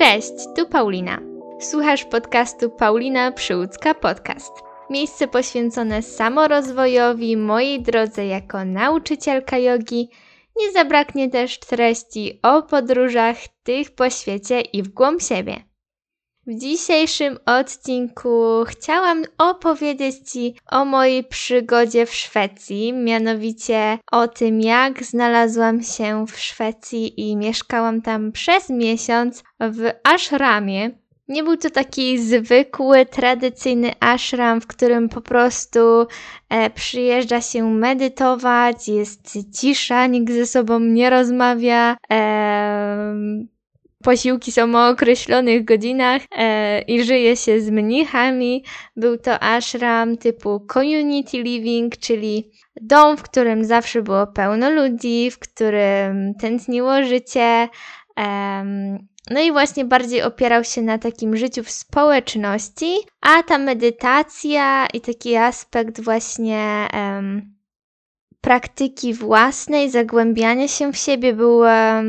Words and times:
Cześć, 0.00 0.32
tu 0.56 0.66
Paulina. 0.68 1.20
Słuchasz 1.60 2.04
podcastu 2.04 2.70
Paulina 2.70 3.32
Przyłódzka 3.32 3.94
Podcast. 3.94 4.52
Miejsce 4.90 5.28
poświęcone 5.28 6.02
samorozwojowi, 6.02 7.36
mojej 7.36 7.82
drodze 7.82 8.26
jako 8.26 8.64
nauczycielka 8.64 9.58
jogi. 9.58 10.10
Nie 10.56 10.72
zabraknie 10.72 11.30
też 11.30 11.58
treści 11.58 12.40
o 12.42 12.62
podróżach, 12.62 13.36
tych 13.62 13.90
po 13.90 14.10
świecie 14.10 14.60
i 14.60 14.82
w 14.82 14.88
głąb 14.88 15.22
siebie. 15.22 15.69
W 16.50 16.58
dzisiejszym 16.58 17.38
odcinku 17.46 18.64
chciałam 18.66 19.24
opowiedzieć 19.38 20.30
Ci 20.30 20.54
o 20.70 20.84
mojej 20.84 21.24
przygodzie 21.24 22.06
w 22.06 22.14
Szwecji, 22.14 22.92
mianowicie 22.92 23.98
o 24.12 24.28
tym, 24.28 24.60
jak 24.60 25.04
znalazłam 25.04 25.82
się 25.82 26.26
w 26.26 26.38
Szwecji 26.38 27.30
i 27.30 27.36
mieszkałam 27.36 28.02
tam 28.02 28.32
przez 28.32 28.70
miesiąc 28.70 29.42
w 29.60 29.90
ashramie. 30.04 30.90
Nie 31.28 31.42
był 31.42 31.56
to 31.56 31.70
taki 31.70 32.18
zwykły, 32.18 33.06
tradycyjny 33.06 33.92
ashram, 34.00 34.60
w 34.60 34.66
którym 34.66 35.08
po 35.08 35.20
prostu 35.20 36.06
e, 36.48 36.70
przyjeżdża 36.70 37.40
się 37.40 37.70
medytować, 37.70 38.88
jest 38.88 39.38
cisza, 39.60 40.06
nikt 40.06 40.32
ze 40.32 40.46
sobą 40.46 40.80
nie 40.80 41.10
rozmawia. 41.10 41.96
E, 42.12 43.50
posiłki 44.04 44.52
są 44.52 44.74
o 44.74 44.88
określonych 44.88 45.64
godzinach 45.64 46.22
e, 46.36 46.80
i 46.82 47.04
żyje 47.04 47.36
się 47.36 47.60
z 47.60 47.70
mnichami. 47.70 48.64
Był 48.96 49.18
to 49.18 49.42
ashram 49.42 50.16
typu 50.16 50.66
community 50.72 51.42
living, 51.42 51.96
czyli 51.96 52.50
dom, 52.80 53.16
w 53.16 53.22
którym 53.22 53.64
zawsze 53.64 54.02
było 54.02 54.26
pełno 54.26 54.70
ludzi, 54.70 55.30
w 55.30 55.38
którym 55.38 56.34
tętniło 56.40 57.02
życie. 57.02 57.68
E, 58.18 58.64
no 59.30 59.40
i 59.40 59.52
właśnie 59.52 59.84
bardziej 59.84 60.22
opierał 60.22 60.64
się 60.64 60.82
na 60.82 60.98
takim 60.98 61.36
życiu 61.36 61.64
w 61.64 61.70
społeczności, 61.70 62.96
a 63.20 63.42
ta 63.42 63.58
medytacja 63.58 64.86
i 64.86 65.00
taki 65.00 65.36
aspekt 65.36 66.00
właśnie 66.00 66.88
praktyki 68.40 69.14
własnej, 69.14 69.90
zagłębiania 69.90 70.68
się 70.68 70.92
w 70.92 70.96
siebie 70.96 71.32
był 71.32 71.60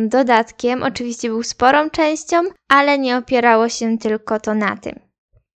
dodatkiem, 0.05 0.83
oczywiście 0.83 1.29
był 1.29 1.43
sporą 1.43 1.89
częścią, 1.89 2.41
ale 2.69 2.99
nie 2.99 3.17
opierało 3.17 3.69
się 3.69 3.97
tylko 3.97 4.39
to 4.39 4.53
na 4.53 4.77
tym. 4.77 5.11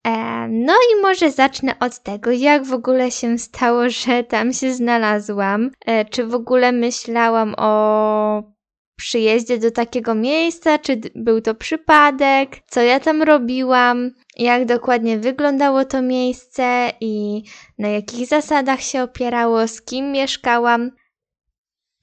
E, 0.06 0.48
no 0.48 0.74
i 0.74 1.02
może 1.02 1.32
zacznę 1.32 1.80
od 1.80 2.00
tego, 2.00 2.32
jak 2.32 2.66
w 2.66 2.74
ogóle 2.74 3.12
się 3.12 3.38
stało, 3.38 3.90
że 3.90 4.24
tam 4.24 4.54
się 4.54 4.74
znalazłam. 4.74 5.72
E, 5.86 6.06
czy 6.06 6.28
w 6.28 6.36
ogóle 6.36 6.72
myślałam 6.72 7.56
o 7.58 8.55
przyjeździe 8.96 9.58
do 9.58 9.72
takiego 9.72 10.16
miejsca, 10.16 10.80
czy 10.80 11.02
był 11.16 11.42
to 11.42 11.56
przypadek, 11.56 12.58
co 12.68 12.82
ja 12.82 13.00
tam 13.00 13.24
robiłam, 13.24 14.12
jak 14.38 14.66
dokładnie 14.66 15.18
wyglądało 15.18 15.86
to 15.86 16.02
miejsce 16.02 16.92
i 17.02 17.44
na 17.80 17.88
jakich 17.88 18.28
zasadach 18.28 18.82
się 18.82 19.04
opierało, 19.04 19.68
z 19.68 19.82
kim 19.82 20.12
mieszkałam. 20.12 20.92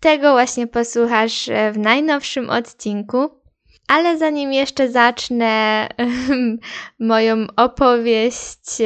Tego 0.01 0.33
właśnie 0.33 0.67
posłuchasz 0.67 1.51
w 1.73 1.79
najnowszym 1.79 2.51
odcinku. 2.51 3.43
Ale 3.89 4.19
zanim 4.19 4.53
jeszcze 4.53 4.91
zacznę 4.91 5.89
moją 6.99 7.47
opowieść 7.57 8.83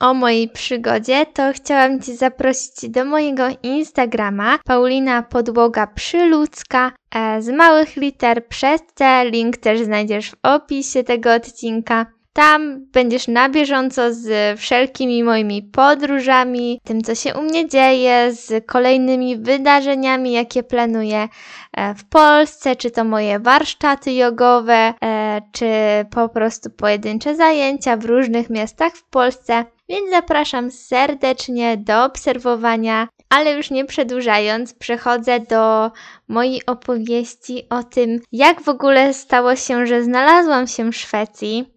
o 0.00 0.14
mojej 0.14 0.48
przygodzie, 0.48 1.26
to 1.26 1.52
chciałam 1.52 2.00
Cię 2.00 2.16
zaprosić 2.16 2.88
do 2.88 3.04
mojego 3.04 3.44
Instagrama 3.62 4.58
Paulina 4.64 5.22
Podłoga 5.22 5.86
Przyludzka 5.86 6.92
e, 7.14 7.42
z 7.42 7.48
małych 7.48 7.96
liter 7.96 8.46
przez 8.46 8.80
C. 8.94 9.24
Link 9.24 9.56
też 9.56 9.80
znajdziesz 9.80 10.30
w 10.30 10.36
opisie 10.42 11.04
tego 11.04 11.34
odcinka. 11.34 12.06
Tam 12.32 12.86
będziesz 12.92 13.28
na 13.28 13.48
bieżąco 13.48 14.14
z 14.14 14.58
wszelkimi 14.60 15.24
moimi 15.24 15.62
podróżami, 15.62 16.80
tym 16.84 17.02
co 17.02 17.14
się 17.14 17.34
u 17.34 17.42
mnie 17.42 17.68
dzieje, 17.68 18.32
z 18.32 18.66
kolejnymi 18.66 19.36
wydarzeniami, 19.36 20.32
jakie 20.32 20.62
planuję 20.62 21.28
e, 21.76 21.94
w 21.94 22.08
Polsce, 22.08 22.76
czy 22.76 22.90
to 22.90 23.04
moje 23.04 23.38
warsztaty 23.38 24.12
jogowe, 24.12 24.94
e, 25.02 25.40
czy 25.52 25.70
po 26.10 26.28
prostu 26.28 26.70
pojedyncze 26.70 27.36
zajęcia 27.36 27.96
w 27.96 28.04
różnych 28.04 28.50
miastach 28.50 28.92
w 28.92 29.04
Polsce. 29.04 29.64
Więc 29.90 30.10
zapraszam 30.10 30.70
serdecznie 30.70 31.76
do 31.76 32.04
obserwowania, 32.04 33.08
ale 33.28 33.52
już 33.52 33.70
nie 33.70 33.84
przedłużając, 33.84 34.74
przechodzę 34.74 35.40
do 35.40 35.90
mojej 36.28 36.66
opowieści 36.66 37.68
o 37.70 37.82
tym, 37.82 38.20
jak 38.32 38.62
w 38.62 38.68
ogóle 38.68 39.14
stało 39.14 39.56
się, 39.56 39.86
że 39.86 40.02
znalazłam 40.02 40.66
się 40.66 40.92
w 40.92 40.96
Szwecji. 40.96 41.74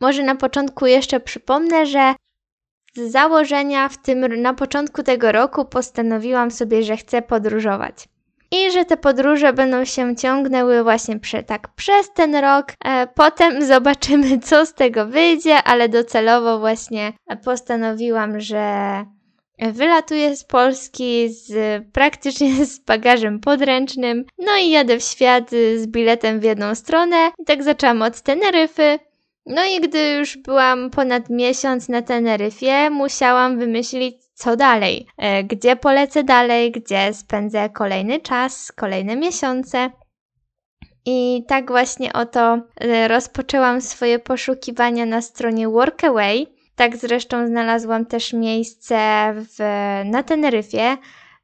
Może 0.00 0.22
na 0.22 0.34
początku 0.34 0.86
jeszcze 0.86 1.20
przypomnę, 1.20 1.86
że 1.86 2.14
z 2.94 3.12
założenia 3.12 3.88
w 3.88 4.02
tym 4.02 4.42
na 4.42 4.54
początku 4.54 5.02
tego 5.02 5.32
roku 5.32 5.64
postanowiłam 5.64 6.50
sobie, 6.50 6.82
że 6.82 6.96
chcę 6.96 7.22
podróżować. 7.22 8.08
I 8.52 8.70
że 8.70 8.84
te 8.84 8.96
podróże 8.96 9.52
będą 9.52 9.84
się 9.84 10.16
ciągnęły 10.16 10.82
właśnie 10.82 11.18
prze, 11.18 11.42
tak 11.42 11.68
przez 11.74 12.12
ten 12.12 12.36
rok. 12.36 12.72
E, 12.84 13.06
potem 13.06 13.62
zobaczymy, 13.66 14.38
co 14.38 14.66
z 14.66 14.74
tego 14.74 15.06
wyjdzie, 15.06 15.62
ale 15.62 15.88
docelowo 15.88 16.58
właśnie 16.58 17.12
postanowiłam, 17.44 18.40
że 18.40 18.64
Wylatuję 19.58 20.36
z 20.36 20.44
Polski 20.44 21.28
z 21.28 21.82
praktycznie 21.92 22.66
z 22.66 22.78
bagażem 22.78 23.40
podręcznym, 23.40 24.24
no 24.38 24.56
i 24.56 24.70
jadę 24.70 24.98
w 24.98 25.02
świat 25.02 25.50
z 25.50 25.86
biletem 25.86 26.40
w 26.40 26.42
jedną 26.42 26.74
stronę. 26.74 27.30
I 27.38 27.44
tak 27.44 27.62
zaczęłam 27.62 28.02
od 28.02 28.20
Teneryfy, 28.20 28.98
no 29.46 29.64
i 29.64 29.80
gdy 29.80 30.12
już 30.18 30.36
byłam 30.36 30.90
ponad 30.90 31.30
miesiąc 31.30 31.88
na 31.88 32.02
Teneryfie, 32.02 32.90
musiałam 32.90 33.58
wymyślić, 33.58 34.16
co 34.34 34.56
dalej. 34.56 35.06
E, 35.18 35.44
gdzie 35.44 35.76
polecę 35.76 36.24
dalej, 36.24 36.72
gdzie 36.72 37.14
spędzę 37.14 37.70
kolejny 37.70 38.20
czas, 38.20 38.72
kolejne 38.72 39.16
miesiące. 39.16 39.90
I 41.06 41.44
tak 41.48 41.70
właśnie 41.70 42.12
oto 42.12 42.58
e, 42.80 43.08
rozpoczęłam 43.08 43.80
swoje 43.80 44.18
poszukiwania 44.18 45.06
na 45.06 45.22
stronie 45.22 45.68
Workaway. 45.68 46.46
Tak 46.76 46.96
zresztą 46.96 47.46
znalazłam 47.46 48.06
też 48.06 48.32
miejsce 48.32 48.96
w, 49.36 49.58
na 50.04 50.22
Teneryfie, 50.22 50.96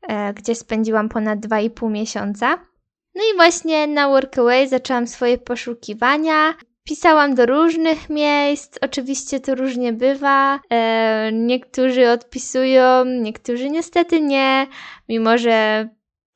e, 0.09 0.35
gdzie 0.35 0.55
spędziłam 0.55 1.09
ponad 1.09 1.39
2,5 1.39 1.91
miesiąca. 1.91 2.59
No 3.15 3.23
i 3.33 3.37
właśnie 3.37 3.87
na 3.87 4.09
Workaway 4.09 4.69
zaczęłam 4.69 5.07
swoje 5.07 5.39
poszukiwania. 5.39 6.55
Pisałam 6.89 7.35
do 7.35 7.47
różnych 7.47 8.11
miejsc, 8.11 8.79
oczywiście 8.81 9.41
to 9.41 9.55
różnie 9.55 9.93
bywa. 9.93 10.61
E, 10.71 11.31
niektórzy 11.33 12.11
odpisują, 12.11 13.05
niektórzy 13.05 13.71
niestety 13.71 14.21
nie, 14.21 14.67
mimo 15.09 15.39
że 15.39 15.89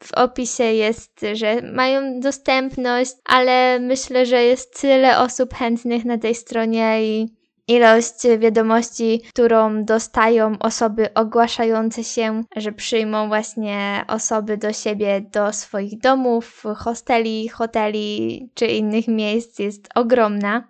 w 0.02 0.12
opisie 0.12 0.64
jest, 0.64 1.20
że 1.32 1.62
mają 1.74 2.20
dostępność, 2.20 3.12
ale 3.24 3.80
myślę, 3.80 4.26
że 4.26 4.42
jest 4.42 4.80
tyle 4.80 5.18
osób 5.18 5.54
chętnych 5.54 6.04
na 6.04 6.18
tej 6.18 6.34
stronie 6.34 7.04
i 7.04 7.28
ilość 7.68 8.14
wiadomości, 8.38 9.22
którą 9.28 9.84
dostają 9.84 10.58
osoby 10.58 11.14
ogłaszające 11.14 12.04
się, 12.04 12.44
że 12.56 12.72
przyjmą 12.72 13.28
właśnie 13.28 14.04
osoby 14.08 14.56
do 14.56 14.72
siebie, 14.72 15.20
do 15.20 15.52
swoich 15.52 15.98
domów, 15.98 16.62
hosteli, 16.76 17.48
hoteli 17.48 18.50
czy 18.54 18.66
innych 18.66 19.08
miejsc 19.08 19.58
jest 19.58 19.88
ogromna, 19.94 20.68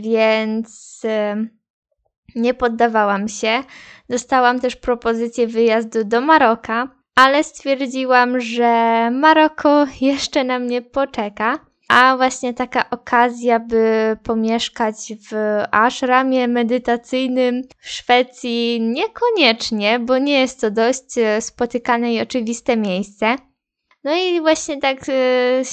więc 0.00 1.02
nie 2.34 2.54
poddawałam 2.54 3.28
się. 3.28 3.62
Dostałam 4.10 4.60
też 4.60 4.76
propozycję 4.76 5.46
wyjazdu 5.46 6.04
do 6.04 6.20
Maroka, 6.20 6.88
ale 7.14 7.44
stwierdziłam, 7.44 8.40
że 8.40 9.10
Maroko 9.10 9.86
jeszcze 10.00 10.44
na 10.44 10.58
mnie 10.58 10.82
poczeka 10.82 11.65
a 11.88 12.16
właśnie 12.16 12.54
taka 12.54 12.90
okazja, 12.90 13.60
by 13.60 14.16
pomieszkać 14.22 14.96
w 15.30 15.62
ashramie 15.70 16.48
medytacyjnym 16.48 17.62
w 17.78 17.88
Szwecji 17.88 18.80
niekoniecznie, 18.80 19.98
bo 19.98 20.18
nie 20.18 20.40
jest 20.40 20.60
to 20.60 20.70
dość 20.70 21.18
e, 21.18 21.40
spotykane 21.40 22.14
i 22.14 22.20
oczywiste 22.20 22.76
miejsce. 22.76 23.36
No 24.04 24.14
i 24.16 24.40
właśnie 24.40 24.80
tak 24.80 24.98
e, 25.08 25.64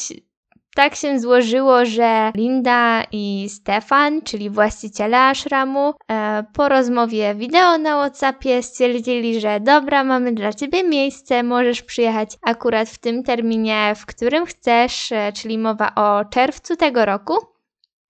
tak 0.76 0.96
się 0.96 1.20
złożyło, 1.20 1.86
że 1.86 2.32
Linda 2.36 3.04
i 3.12 3.50
Stefan, 3.50 4.22
czyli 4.22 4.50
właściciele 4.50 5.20
ashramu, 5.20 5.94
e, 6.12 6.44
po 6.54 6.70
rozmowie 6.70 7.36
wideo 7.36 7.78
na 7.78 7.96
WhatsAppie 7.98 8.64
stwierdzili, 8.64 9.40
że 9.40 9.60
dobra, 9.60 10.04
mamy 10.04 10.32
dla 10.32 10.54
ciebie 10.54 10.84
miejsce, 10.84 11.44
możesz 11.44 11.82
przyjechać 11.82 12.38
akurat 12.42 12.90
w 12.90 12.98
tym 12.98 13.24
terminie, 13.24 13.94
w 13.96 14.06
którym 14.06 14.46
chcesz, 14.46 15.12
e, 15.12 15.32
czyli 15.34 15.58
mowa 15.58 15.96
o 15.96 16.26
czerwcu 16.26 16.76
tego 16.76 17.06
roku. 17.06 17.34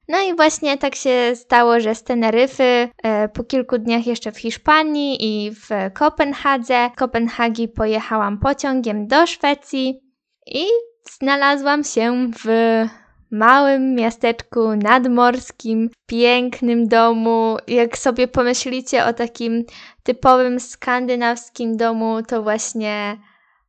No 0.08 0.22
i 0.22 0.36
właśnie 0.36 0.78
tak 0.78 0.96
się 0.96 1.32
stało, 1.36 1.80
że 1.80 1.96
z 1.96 2.04
Teneryfy 2.04 2.64
e, 3.04 3.30
po 3.30 3.44
kilku 3.44 3.78
dniach 3.78 4.08
jeszcze 4.08 4.32
w 4.32 4.40
Hiszpanii 4.40 5.18
i 5.22 5.52
w 5.52 5.94
Kopenhadze, 5.94 6.90
Kopenhagi 6.96 7.68
pojechałam 7.68 8.38
pociągiem 8.38 9.08
do 9.08 9.28
Szwecji 9.28 10.00
i 10.46 10.66
znalazłam 11.10 11.84
się 11.84 12.32
w 12.46 12.48
małym 13.32 13.96
miasteczku 13.96 14.76
nadmorskim, 14.76 15.90
pięknym 16.06 16.88
domu. 16.88 17.58
Jak 17.68 17.98
sobie 17.98 18.28
pomyślicie 18.28 19.06
o 19.06 19.14
takim 19.14 19.64
typowym 20.04 20.60
skandynawskim 20.60 21.78
domu, 21.78 22.24
to 22.28 22.44
właśnie 22.44 23.18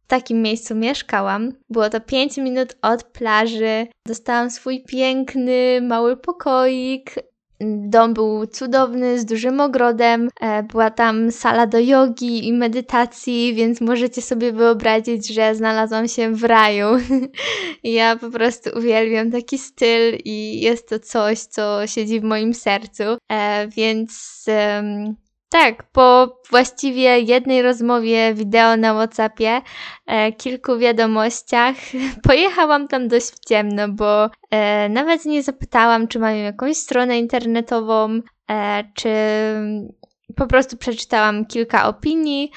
w 0.04 0.06
takim 0.06 0.42
miejscu 0.42 0.74
mieszkałam. 0.74 1.52
Było 1.70 1.90
to 1.90 2.00
5 2.00 2.36
minut 2.36 2.76
od 2.82 3.04
plaży. 3.04 3.86
Dostałam 4.06 4.50
swój 4.50 4.84
piękny, 4.84 5.80
mały 5.82 6.16
pokoik. 6.16 7.14
Dom 7.60 8.14
był 8.14 8.46
cudowny, 8.46 9.18
z 9.18 9.24
dużym 9.24 9.60
ogrodem. 9.60 10.28
E, 10.40 10.62
była 10.62 10.90
tam 10.90 11.30
sala 11.30 11.66
do 11.66 11.78
jogi 11.78 12.48
i 12.48 12.52
medytacji, 12.52 13.54
więc 13.54 13.80
możecie 13.80 14.22
sobie 14.22 14.52
wyobrazić, 14.52 15.28
że 15.28 15.54
znalazłam 15.54 16.08
się 16.08 16.34
w 16.34 16.44
raju. 16.44 16.86
ja 17.84 18.16
po 18.16 18.30
prostu 18.30 18.70
uwielbiam 18.78 19.30
taki 19.30 19.58
styl 19.58 20.18
i 20.24 20.60
jest 20.60 20.88
to 20.88 20.98
coś, 20.98 21.38
co 21.38 21.86
siedzi 21.86 22.20
w 22.20 22.24
moim 22.24 22.54
sercu. 22.54 23.02
E, 23.32 23.68
więc 23.68 24.44
tak, 25.54 25.82
po 25.92 26.38
właściwie 26.50 27.20
jednej 27.20 27.62
rozmowie 27.62 28.34
wideo 28.34 28.76
na 28.76 28.94
WhatsAppie, 28.94 29.60
e, 30.06 30.32
kilku 30.32 30.78
wiadomościach, 30.78 31.74
pojechałam 32.28 32.88
tam 32.88 33.08
dość 33.08 33.26
w 33.26 33.40
ciemno, 33.40 33.88
bo 33.88 34.30
e, 34.50 34.88
nawet 34.88 35.24
nie 35.24 35.42
zapytałam, 35.42 36.08
czy 36.08 36.18
mają 36.18 36.44
jakąś 36.44 36.76
stronę 36.76 37.18
internetową, 37.18 38.20
e, 38.50 38.84
czy 38.94 39.10
po 40.36 40.46
prostu 40.46 40.76
przeczytałam 40.76 41.46
kilka 41.46 41.88
opinii. 41.88 42.50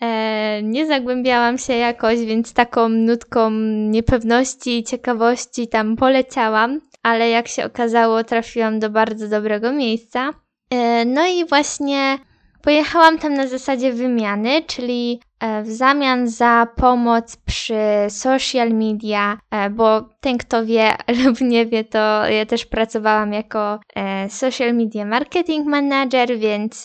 E, 0.00 0.62
nie 0.62 0.86
zagłębiałam 0.86 1.58
się 1.58 1.72
jakoś, 1.72 2.18
więc 2.18 2.52
taką 2.52 2.88
nutką 2.88 3.50
niepewności 3.90 4.78
i 4.78 4.84
ciekawości 4.84 5.68
tam 5.68 5.96
poleciałam, 5.96 6.80
ale 7.02 7.30
jak 7.30 7.48
się 7.48 7.64
okazało, 7.64 8.24
trafiłam 8.24 8.78
do 8.78 8.90
bardzo 8.90 9.28
dobrego 9.28 9.72
miejsca. 9.72 10.30
E, 10.70 11.04
no 11.04 11.26
i 11.26 11.44
właśnie 11.44 12.18
Pojechałam 12.62 13.18
tam 13.18 13.34
na 13.34 13.46
zasadzie 13.46 13.92
wymiany, 13.92 14.62
czyli 14.66 15.20
e, 15.40 15.62
w 15.62 15.70
zamian 15.70 16.28
za 16.28 16.66
pomoc 16.76 17.36
przy 17.36 17.80
social 18.08 18.70
media, 18.70 19.38
e, 19.50 19.70
bo 19.70 20.08
ten 20.20 20.38
kto 20.38 20.66
wie 20.66 20.96
lub 21.24 21.40
nie 21.40 21.66
wie, 21.66 21.84
to 21.84 22.26
ja 22.26 22.46
też 22.46 22.66
pracowałam 22.66 23.32
jako 23.32 23.80
e, 23.96 24.30
social 24.30 24.74
media 24.74 25.04
marketing 25.04 25.66
manager, 25.66 26.38
więc 26.38 26.84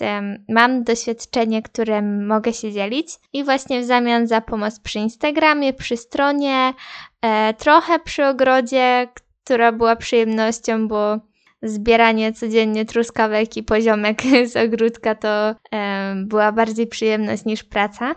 mam 0.50 0.84
doświadczenie, 0.84 1.62
którym 1.62 2.28
mogę 2.28 2.54
się 2.54 2.72
dzielić. 2.72 3.08
I 3.34 3.44
właśnie 3.44 3.82
w 3.82 3.86
zamian 3.86 4.28
za 4.28 4.42
pomoc 4.42 4.80
przy 4.80 5.00
Instagramie, 5.00 5.74
przy 5.74 5.98
stronie, 5.98 6.74
trochę 7.58 8.00
przy 8.00 8.26
ogrodzie, 8.26 9.08
która 9.44 9.72
była 9.72 9.96
przyjemnością, 9.96 10.88
bo 10.88 11.20
zbieranie 11.64 12.34
codziennie 12.34 12.86
truskawek 12.86 13.58
i 13.58 13.64
poziomek 13.64 14.22
z 14.52 14.56
ogródka 14.56 15.16
to 15.16 15.56
była 16.16 16.52
bardziej 16.52 16.88
przyjemność 16.88 17.46
niż 17.46 17.64
praca. 17.64 18.16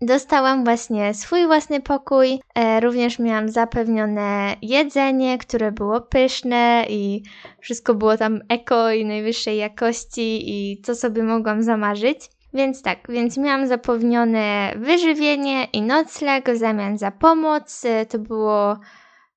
Dostałam 0.00 0.64
właśnie 0.64 1.14
swój 1.14 1.46
własny 1.46 1.80
pokój, 1.80 2.40
e, 2.54 2.80
również 2.80 3.18
miałam 3.18 3.48
zapewnione 3.48 4.56
jedzenie, 4.62 5.38
które 5.38 5.72
było 5.72 6.00
pyszne 6.00 6.84
i 6.88 7.22
wszystko 7.60 7.94
było 7.94 8.16
tam 8.16 8.40
eko 8.48 8.90
i 8.90 9.04
najwyższej 9.04 9.56
jakości 9.56 10.50
i 10.50 10.82
co 10.82 10.94
sobie 10.94 11.22
mogłam 11.22 11.62
zamarzyć. 11.62 12.18
Więc 12.54 12.82
tak, 12.82 12.98
więc 13.08 13.36
miałam 13.36 13.66
zapewnione 13.66 14.72
wyżywienie 14.76 15.64
i 15.64 15.82
nocleg 15.82 16.50
w 16.50 16.56
zamian 16.56 16.98
za 16.98 17.10
pomoc. 17.10 17.84
E, 17.84 18.06
to 18.06 18.18
było 18.18 18.78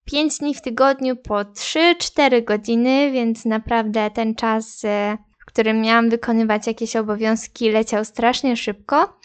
5 0.06 0.38
dni 0.38 0.56
w 0.56 0.62
tygodniu 0.62 1.16
po 1.16 1.36
3-4 1.36 2.44
godziny, 2.44 3.12
więc 3.12 3.46
naprawdę 3.46 4.12
ten 4.12 4.36
czas, 4.36 4.86
e, 4.86 5.18
w 5.40 5.46
którym 5.46 5.82
miałam 5.82 6.10
wykonywać 6.10 6.68
jakieś 6.68 6.96
obowiązki, 6.96 7.72
leciał 7.72 8.06
strasznie 8.06 8.58
szybko. 8.58 9.20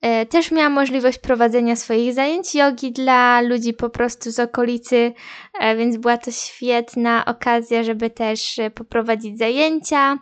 E, 0.00 0.26
też 0.26 0.50
miałam 0.50 0.72
możliwość 0.72 1.18
prowadzenia 1.18 1.76
swoich 1.76 2.14
zajęć 2.14 2.54
jogi 2.54 2.92
dla 2.92 3.40
ludzi 3.40 3.74
po 3.74 3.90
prostu 3.90 4.30
z 4.30 4.38
okolicy, 4.38 5.12
e, 5.60 5.76
więc 5.76 5.96
była 5.96 6.18
to 6.18 6.30
świetna 6.30 7.24
okazja, 7.24 7.82
żeby 7.82 8.10
też 8.10 8.60
poprowadzić 8.74 9.38
zajęcia, 9.38 10.18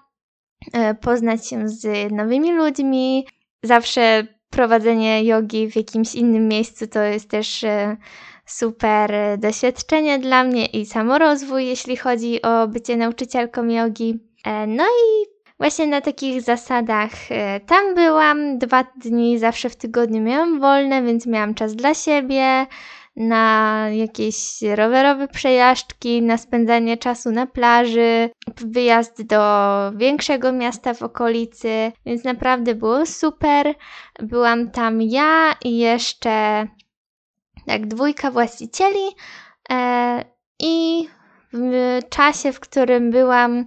poznać 1.01 1.49
się 1.49 1.69
z 1.69 2.13
nowymi 2.13 2.53
ludźmi. 2.53 3.27
Zawsze 3.63 4.27
prowadzenie 4.51 5.25
jogi 5.25 5.71
w 5.71 5.77
jakimś 5.77 6.15
innym 6.15 6.49
miejscu 6.49 6.87
to 6.87 7.03
jest 7.03 7.31
też 7.31 7.65
super 8.49 9.39
doświadczenie 9.39 10.19
dla 10.19 10.45
mnie 10.45 10.67
i 10.67 10.87
samorozwój, 10.87 11.67
jeśli 11.67 11.97
chodzi 11.97 12.43
o 12.43 12.69
bycie 12.69 12.97
nauczycielką 12.97 13.69
jogi. 13.69 14.19
E, 14.45 14.67
no 14.67 14.85
i 14.85 15.27
właśnie 15.59 15.87
na 15.87 16.01
takich 16.01 16.43
zasadach 16.43 17.11
e, 17.31 17.61
tam 17.61 17.95
byłam. 17.95 18.59
Dwa 18.59 18.85
dni 18.97 19.39
zawsze 19.39 19.69
w 19.71 19.77
tygodniu 19.77 20.23
miałam 20.23 20.61
wolne, 20.61 21.03
więc 21.03 21.27
miałam 21.27 21.55
czas 21.55 21.77
dla 21.77 21.95
siebie, 21.95 22.67
na 23.19 23.87
jakieś 23.93 24.63
rowerowe 24.75 25.29
przejażdżki, 25.29 26.23
na 26.23 26.37
spędzanie 26.37 26.97
czasu 26.97 27.31
na 27.31 27.47
plaży, 27.47 28.31
wyjazd 28.57 29.23
do 29.23 29.43
większego 29.97 30.53
miasta 30.53 30.95
w 30.95 31.03
okolicy, 31.03 31.93
więc 32.07 32.25
naprawdę 32.25 32.75
było 32.75 33.07
super. 33.07 33.75
Byłam 34.23 34.71
tam 34.71 35.03
ja 35.03 35.55
i 35.65 35.79
jeszcze 35.79 36.67
jak 37.69 37.87
dwójka 37.87 38.31
właścicieli 38.31 39.05
e, 39.71 40.25
i 40.61 41.09
w 41.53 42.01
czasie, 42.11 42.53
w 42.53 42.61
którym 42.61 43.11
byłam, 43.11 43.67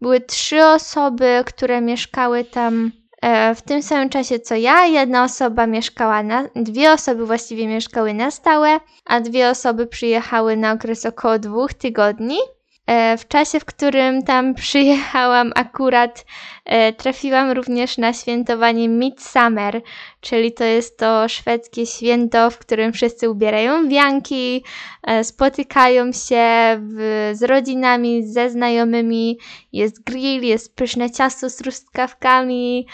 były 0.00 0.20
trzy 0.20 0.64
osoby, 0.64 1.42
które 1.46 1.80
mieszkały 1.80 2.44
tam 2.44 2.92
e, 3.22 3.54
w 3.54 3.62
tym 3.62 3.82
samym 3.82 4.08
czasie 4.08 4.40
co 4.40 4.54
ja. 4.54 4.86
Jedna 4.86 5.24
osoba 5.24 5.66
mieszkała 5.66 6.22
na, 6.22 6.48
dwie 6.56 6.92
osoby 6.92 7.26
właściwie 7.26 7.68
mieszkały 7.68 8.14
na 8.14 8.30
stałe, 8.30 8.80
a 9.04 9.20
dwie 9.20 9.50
osoby 9.50 9.86
przyjechały 9.86 10.56
na 10.56 10.72
okres 10.72 11.06
około 11.06 11.38
dwóch 11.38 11.74
tygodni. 11.74 12.38
E, 12.86 13.16
w 13.16 13.28
czasie, 13.28 13.60
w 13.60 13.64
którym 13.64 14.22
tam 14.22 14.54
przyjechałam, 14.64 15.52
akurat 15.54 16.24
e, 16.64 16.92
trafiłam 16.92 17.50
również 17.50 17.98
na 17.98 18.12
świętowanie 18.12 18.88
Midsummer, 18.88 19.82
czyli 20.20 20.52
to 20.52 20.64
jest 20.64 20.98
to 20.98 21.28
szwedzkie 21.28 21.86
święto, 21.86 22.50
w 22.50 22.58
którym 22.58 22.92
wszyscy 22.92 23.30
ubierają 23.30 23.88
wianki, 23.88 24.64
e, 25.02 25.24
spotykają 25.24 26.12
się 26.12 26.46
w, 26.80 27.30
z 27.34 27.42
rodzinami, 27.42 28.26
ze 28.26 28.50
znajomymi, 28.50 29.38
jest 29.72 30.04
grill, 30.04 30.42
jest 30.42 30.76
pyszne 30.76 31.10
ciasto 31.10 31.50
z 31.50 31.56
truskawkami 31.56 32.86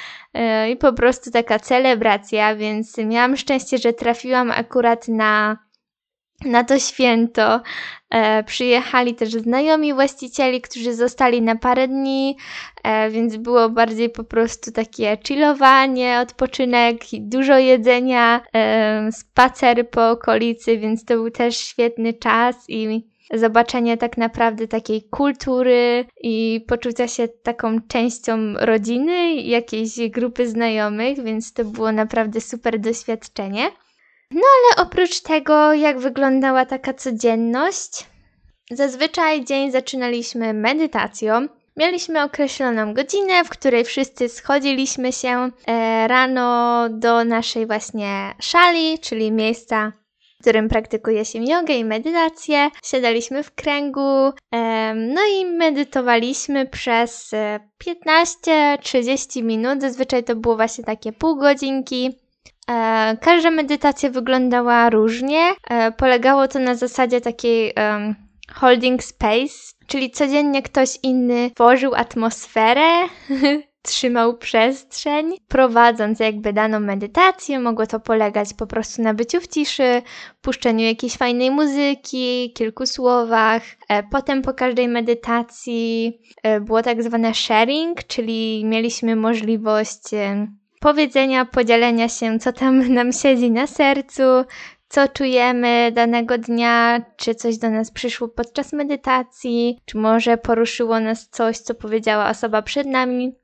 i 0.71 0.77
po 0.77 0.93
prostu 0.93 1.31
taka 1.31 1.59
celebracja, 1.59 2.57
więc 2.57 2.99
miałam 2.99 3.37
szczęście, 3.37 3.79
że 3.79 3.93
trafiłam 3.93 4.51
akurat 4.51 5.09
na 5.09 5.59
na 6.45 6.65
to 6.65 6.79
święto 6.79 7.61
e, 8.11 8.45
przyjechali 8.45 9.15
też 9.15 9.31
znajomi 9.31 9.95
właścicieli, 9.95 10.61
którzy 10.61 10.95
zostali 10.95 11.43
na 11.43 11.57
parę 11.57 11.89
dni, 11.89 12.37
e, 12.83 13.11
więc 13.11 13.37
było 13.37 13.69
bardziej 13.69 14.11
po 14.11 14.25
prostu 14.25 14.73
takie 14.73 15.19
chillowanie, 15.27 16.21
odpoczynek, 16.23 17.01
dużo 17.21 17.59
jedzenia, 17.59 18.41
e, 18.55 19.13
spacery 19.13 19.85
po 19.85 20.11
okolicy, 20.11 20.79
więc 20.79 21.05
to 21.05 21.15
był 21.15 21.31
też 21.31 21.57
świetny 21.57 22.13
czas 22.15 22.57
i 22.69 23.13
zobaczenie 23.35 23.97
tak 23.97 24.19
naprawdę 24.19 24.69
takiej 24.69 25.03
kultury 25.03 26.05
i 26.23 26.65
poczucia 26.69 27.09
się 27.09 27.29
taką 27.29 27.81
częścią 27.89 28.55
rodziny, 28.55 29.35
jakiejś 29.35 30.11
grupy 30.11 30.49
znajomych, 30.49 31.23
więc 31.25 31.53
to 31.53 31.65
było 31.65 31.93
naprawdę 31.93 32.41
super 32.41 32.81
doświadczenie. 32.81 33.71
No 34.35 34.43
ale 34.57 34.87
oprócz 34.87 35.21
tego, 35.21 35.73
jak 35.73 35.99
wyglądała 35.99 36.67
taka 36.67 36.95
codzienność, 36.95 38.07
zazwyczaj 38.71 39.45
dzień 39.45 39.73
zaczynaliśmy 39.73 40.55
medytacją. 40.55 41.49
Mieliśmy 41.77 42.23
określoną 42.23 42.95
godzinę, 42.95 43.45
w 43.45 43.49
której 43.49 43.85
wszyscy 43.85 44.29
schodziliśmy 44.29 45.13
się 45.13 45.51
e, 45.67 46.09
rano 46.09 46.89
do 46.91 47.25
naszej 47.25 47.67
właśnie 47.67 48.35
szali, 48.41 48.99
czyli 48.99 49.33
miejsca, 49.33 49.93
w 50.39 50.43
którym 50.43 50.69
praktykuje 50.69 51.25
się 51.25 51.45
jogę 51.45 51.75
i 51.75 51.85
medytację. 51.85 52.71
Siadaliśmy 52.85 53.43
w 53.43 53.55
kręgu, 53.55 54.33
e, 54.53 54.95
no 54.95 55.21
i 55.27 55.47
medytowaliśmy 55.47 56.67
przez 56.67 57.31
15-30 57.85 59.41
e, 59.41 59.43
minut. 59.43 59.81
Zazwyczaj 59.81 60.25
to 60.25 60.37
było 60.37 60.57
właśnie 60.57 60.85
takie 60.85 61.13
pół 61.13 61.37
godzinki. 61.37 62.22
E, 62.71 63.17
każda 63.21 63.51
medytacja 63.51 64.11
wyglądała 64.11 64.91
różnie. 64.91 65.55
E, 65.71 65.93
polegało 65.93 66.49
to 66.49 66.59
na 66.59 66.75
zasadzie 66.75 67.21
takiej 67.21 67.73
holding 68.55 69.03
space, 69.03 69.55
czyli 69.87 70.11
codziennie 70.11 70.63
ktoś 70.63 70.99
inny 71.03 71.51
tworzył 71.55 71.95
atmosferę 71.95 72.89
trzymał 73.83 74.39
przestrzeń, 74.39 75.33
prowadząc 75.49 76.21
jakby 76.21 76.53
daną 76.53 76.81
medytację. 76.81 77.61
Mogło 77.61 77.87
to 77.87 78.01
polegać 78.01 78.55
po 78.55 78.67
prostu 78.67 79.03
na 79.03 79.15
byciu 79.15 79.41
w 79.41 79.49
ciszy, 79.49 80.03
puszczeniu 80.43 80.85
jakiejś 80.85 81.17
fajnej 81.17 81.51
muzyki, 81.51 82.53
kilku 82.55 82.87
słowach. 82.87 83.63
E, 83.89 84.03
potem 84.03 84.43
po 84.43 84.55
każdej 84.55 84.89
medytacji 84.89 86.19
e, 86.43 86.61
było 86.61 86.83
tak 86.83 87.03
zwane 87.03 87.35
sharing, 87.35 88.05
czyli 88.05 88.65
mieliśmy 88.65 89.17
możliwość 89.17 90.03
powiedzenia, 90.83 91.45
podzielenia 91.45 92.09
się, 92.09 92.39
co 92.39 92.53
tam 92.53 92.89
nam 92.95 93.13
siedzi 93.13 93.51
na 93.51 93.67
sercu, 93.67 94.23
co 94.89 95.09
czujemy 95.09 95.93
danego 95.95 96.39
dnia, 96.39 97.01
czy 97.17 97.35
coś 97.35 97.59
do 97.59 97.71
nas 97.71 97.91
przyszło 97.91 98.29
podczas 98.29 98.73
medytacji, 98.73 99.79
czy 99.85 99.99
może 99.99 100.37
poruszyło 100.39 101.01
nas 101.01 101.29
coś, 101.29 101.59
co 101.59 101.75
powiedziała 101.75 102.31
osoba 102.31 102.63
przed 102.63 102.87
nami. 102.87 103.35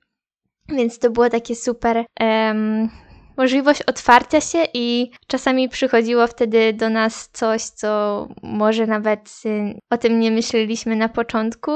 Więc 0.68 0.98
to 0.98 1.10
było 1.10 1.30
takie 1.30 1.54
super 1.54 2.04
um, 2.20 2.88
możliwość 3.36 3.82
otwarcia 3.82 4.40
się 4.40 4.58
i 4.74 5.10
czasami 5.26 5.68
przychodziło 5.68 6.26
wtedy 6.26 6.72
do 6.72 6.90
nas 6.90 7.28
coś, 7.32 7.62
co 7.62 8.28
może 8.42 8.86
nawet 8.86 9.30
y, 9.46 9.78
o 9.90 9.98
tym 9.98 10.20
nie 10.20 10.30
myśleliśmy 10.30 10.96
na 10.96 11.08
początku. 11.08 11.70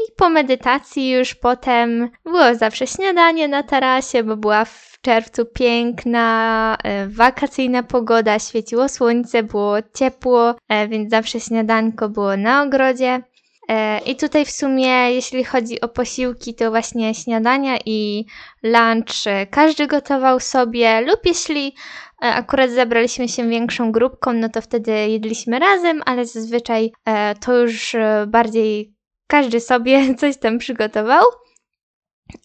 I 0.00 0.12
po 0.16 0.30
medytacji 0.30 1.10
już 1.10 1.34
potem 1.34 2.10
było 2.24 2.54
zawsze 2.54 2.86
śniadanie 2.86 3.48
na 3.48 3.62
tarasie, 3.62 4.22
bo 4.22 4.36
była 4.36 4.64
w 4.64 4.98
czerwcu 5.02 5.46
piękna, 5.46 6.76
e, 6.84 7.06
wakacyjna 7.06 7.82
pogoda, 7.82 8.38
świeciło 8.38 8.88
słońce, 8.88 9.42
było 9.42 9.76
ciepło, 9.94 10.54
e, 10.68 10.88
więc 10.88 11.10
zawsze 11.10 11.40
śniadanko 11.40 12.08
było 12.08 12.36
na 12.36 12.62
ogrodzie. 12.62 13.22
E, 13.68 13.98
I 13.98 14.16
tutaj 14.16 14.44
w 14.44 14.50
sumie, 14.50 15.12
jeśli 15.12 15.44
chodzi 15.44 15.80
o 15.80 15.88
posiłki, 15.88 16.54
to 16.54 16.70
właśnie 16.70 17.14
śniadania 17.14 17.78
i 17.86 18.24
lunch 18.62 19.24
każdy 19.50 19.86
gotował 19.86 20.40
sobie, 20.40 21.00
lub 21.00 21.20
jeśli 21.24 21.74
akurat 22.20 22.70
zabraliśmy 22.70 23.28
się 23.28 23.48
większą 23.48 23.92
grupką, 23.92 24.32
no 24.32 24.48
to 24.48 24.60
wtedy 24.60 24.92
jedliśmy 24.92 25.58
razem, 25.58 26.02
ale 26.06 26.26
zazwyczaj 26.26 26.92
to 27.40 27.58
już 27.58 27.96
bardziej 28.26 28.99
każdy 29.30 29.60
sobie 29.60 30.14
coś 30.20 30.36
tam 30.36 30.58
przygotował. 30.58 31.24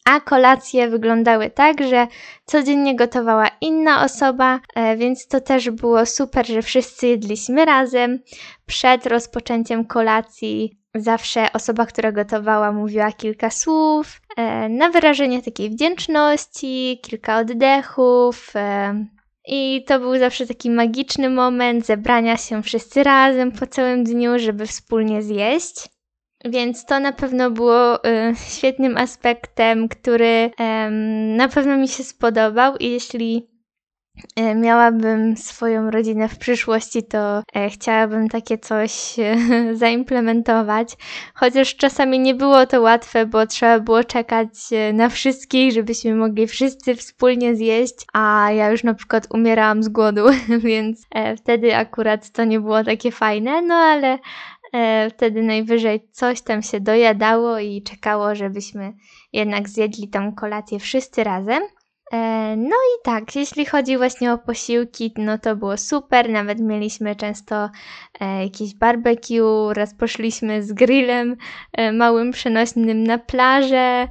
A 0.05 0.19
kolacje 0.19 0.89
wyglądały 0.89 1.49
tak, 1.49 1.83
że 1.83 2.07
codziennie 2.45 2.95
gotowała 2.95 3.47
inna 3.61 4.03
osoba, 4.03 4.59
e, 4.75 4.97
więc 4.97 5.27
to 5.27 5.41
też 5.41 5.69
było 5.69 6.05
super, 6.05 6.47
że 6.47 6.61
wszyscy 6.61 7.07
jedliśmy 7.07 7.65
razem. 7.65 8.19
Przed 8.65 9.05
rozpoczęciem 9.05 9.85
kolacji 9.85 10.79
zawsze 10.95 11.53
osoba, 11.53 11.85
która 11.85 12.11
gotowała, 12.11 12.71
mówiła 12.71 13.11
kilka 13.11 13.49
słów 13.49 14.21
e, 14.37 14.69
na 14.69 14.89
wyrażenie 14.89 15.41
takiej 15.41 15.69
wdzięczności, 15.69 16.99
kilka 17.03 17.37
oddechów. 17.37 18.51
E, 18.55 19.05
I 19.47 19.83
to 19.87 19.99
był 19.99 20.17
zawsze 20.17 20.47
taki 20.47 20.69
magiczny 20.69 21.29
moment 21.29 21.85
zebrania 21.85 22.37
się 22.37 22.63
wszyscy 22.63 23.03
razem 23.03 23.51
po 23.51 23.67
całym 23.67 24.03
dniu, 24.03 24.39
żeby 24.39 24.65
wspólnie 24.65 25.21
zjeść. 25.21 25.94
Więc 26.49 26.85
to 26.85 26.99
na 26.99 27.11
pewno 27.13 27.51
było 27.51 28.05
y, 28.05 28.33
świetnym 28.49 28.97
aspektem, 28.97 29.89
który 29.89 30.25
y, 30.25 30.91
na 31.37 31.47
pewno 31.47 31.77
mi 31.77 31.87
się 31.87 32.03
spodobał 32.03 32.77
i 32.77 32.89
jeśli 32.89 33.47
y, 34.39 34.55
miałabym 34.55 35.37
swoją 35.37 35.91
rodzinę 35.91 36.29
w 36.29 36.37
przyszłości, 36.37 37.03
to 37.03 37.43
e, 37.55 37.69
chciałabym 37.69 38.29
takie 38.29 38.57
coś 38.57 39.19
e, 39.19 39.35
zaimplementować. 39.81 40.93
Chociaż 41.33 41.75
czasami 41.75 42.19
nie 42.19 42.35
było 42.35 42.65
to 42.65 42.81
łatwe, 42.81 43.25
bo 43.25 43.47
trzeba 43.47 43.79
było 43.79 44.03
czekać 44.03 44.49
e, 44.71 44.93
na 44.93 45.09
wszystkich, 45.09 45.71
żebyśmy 45.71 46.15
mogli 46.15 46.47
wszyscy 46.47 46.95
wspólnie 46.95 47.55
zjeść, 47.55 47.95
a 48.13 48.51
ja 48.51 48.69
już 48.69 48.83
na 48.83 48.93
przykład 48.93 49.27
umierałam 49.33 49.83
z 49.83 49.89
głodu, 49.89 50.25
więc 50.59 51.07
wtedy 51.37 51.75
akurat 51.75 52.31
to 52.31 52.43
nie 52.43 52.59
było 52.59 52.83
takie 52.83 53.11
fajne, 53.11 53.61
no 53.61 53.75
ale 53.75 54.17
E, 54.17 54.19
wtedy 55.09 55.43
najwyżej 55.43 56.09
coś 56.11 56.41
tam 56.41 56.63
się 56.63 56.79
dojadało 56.79 57.59
i 57.59 57.81
czekało, 57.83 58.35
żebyśmy 58.35 58.93
jednak 59.33 59.69
zjedli 59.69 60.09
tą 60.09 60.35
kolację 60.35 60.79
wszyscy 60.79 61.23
razem. 61.23 61.63
E, 62.11 62.55
no 62.57 62.75
i 62.75 63.03
tak, 63.03 63.35
jeśli 63.35 63.65
chodzi 63.65 63.97
właśnie 63.97 64.33
o 64.33 64.37
posiłki, 64.37 65.13
no 65.17 65.37
to 65.37 65.55
było 65.55 65.77
super. 65.77 66.29
Nawet 66.29 66.59
mieliśmy 66.59 67.15
często 67.15 67.69
e, 68.19 68.43
jakieś 68.43 68.75
barbecue, 68.75 69.73
raz 69.73 69.95
poszliśmy 69.95 70.63
z 70.63 70.73
grillem 70.73 71.35
małym 71.93 72.31
przenośnym 72.31 73.03
na 73.03 73.17
plażę. 73.17 74.07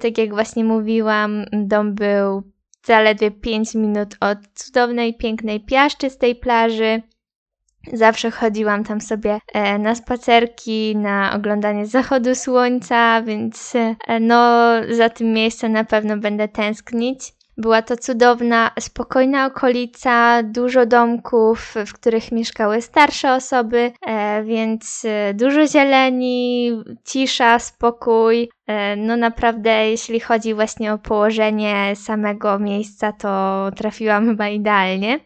Tak 0.00 0.18
jak 0.18 0.30
właśnie 0.30 0.64
mówiłam, 0.64 1.44
dom 1.52 1.94
był 1.94 2.42
zaledwie 2.84 3.30
5 3.30 3.74
minut 3.74 4.16
od 4.20 4.38
cudownej, 4.54 5.16
pięknej, 5.16 5.64
piaszczystej 5.64 6.36
plaży. 6.36 7.02
Zawsze 7.92 8.30
chodziłam 8.30 8.84
tam 8.84 9.00
sobie 9.00 9.40
e, 9.52 9.78
na 9.78 9.94
spacerki, 9.94 10.96
na 10.96 11.32
oglądanie 11.34 11.86
zachodu 11.86 12.34
słońca, 12.34 13.22
więc 13.22 13.74
e, 14.06 14.20
no 14.20 14.70
za 14.90 15.08
tym 15.08 15.32
miejscem 15.32 15.72
na 15.72 15.84
pewno 15.84 16.16
będę 16.16 16.48
tęsknić. 16.48 17.32
Była 17.56 17.82
to 17.82 17.96
cudowna, 17.96 18.70
spokojna 18.80 19.46
okolica, 19.46 20.42
dużo 20.42 20.86
domków, 20.86 21.74
w 21.86 21.92
których 21.92 22.32
mieszkały 22.32 22.82
starsze 22.82 23.34
osoby, 23.34 23.92
e, 24.06 24.42
więc 24.44 25.06
dużo 25.34 25.66
zieleni, 25.66 26.72
cisza, 27.04 27.58
spokój. 27.58 28.50
No 28.96 29.16
naprawdę, 29.16 29.90
jeśli 29.90 30.20
chodzi 30.20 30.54
właśnie 30.54 30.92
o 30.92 30.98
położenie 30.98 31.96
samego 31.96 32.58
miejsca, 32.58 33.12
to 33.12 33.70
trafiłam 33.76 34.26
chyba 34.26 34.48
idealnie. 34.48 35.20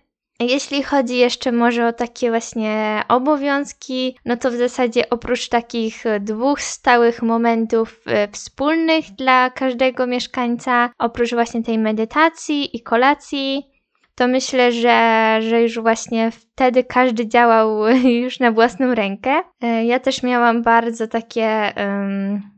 Jeśli 0.46 0.82
chodzi 0.82 1.16
jeszcze 1.16 1.52
może 1.52 1.86
o 1.86 1.92
takie 1.92 2.30
właśnie 2.30 3.02
obowiązki, 3.08 4.16
no 4.24 4.36
to 4.36 4.50
w 4.50 4.54
zasadzie 4.54 5.10
oprócz 5.10 5.48
takich 5.48 6.04
dwóch 6.20 6.60
stałych 6.60 7.22
momentów 7.22 8.00
e, 8.06 8.28
wspólnych 8.28 9.04
dla 9.10 9.50
każdego 9.50 10.06
mieszkańca, 10.06 10.90
oprócz 10.98 11.34
właśnie 11.34 11.62
tej 11.62 11.78
medytacji 11.78 12.76
i 12.76 12.82
kolacji, 12.82 13.72
to 14.14 14.28
myślę, 14.28 14.72
że, 14.72 15.38
że 15.42 15.62
już 15.62 15.78
właśnie 15.78 16.30
wtedy 16.30 16.84
każdy 16.84 17.28
działał 17.28 17.88
już 18.24 18.40
na 18.40 18.52
własną 18.52 18.94
rękę. 18.94 19.42
E, 19.62 19.84
ja 19.84 20.00
też 20.00 20.22
miałam 20.22 20.62
bardzo 20.62 21.08
takie. 21.08 21.72
Um, 21.76 22.51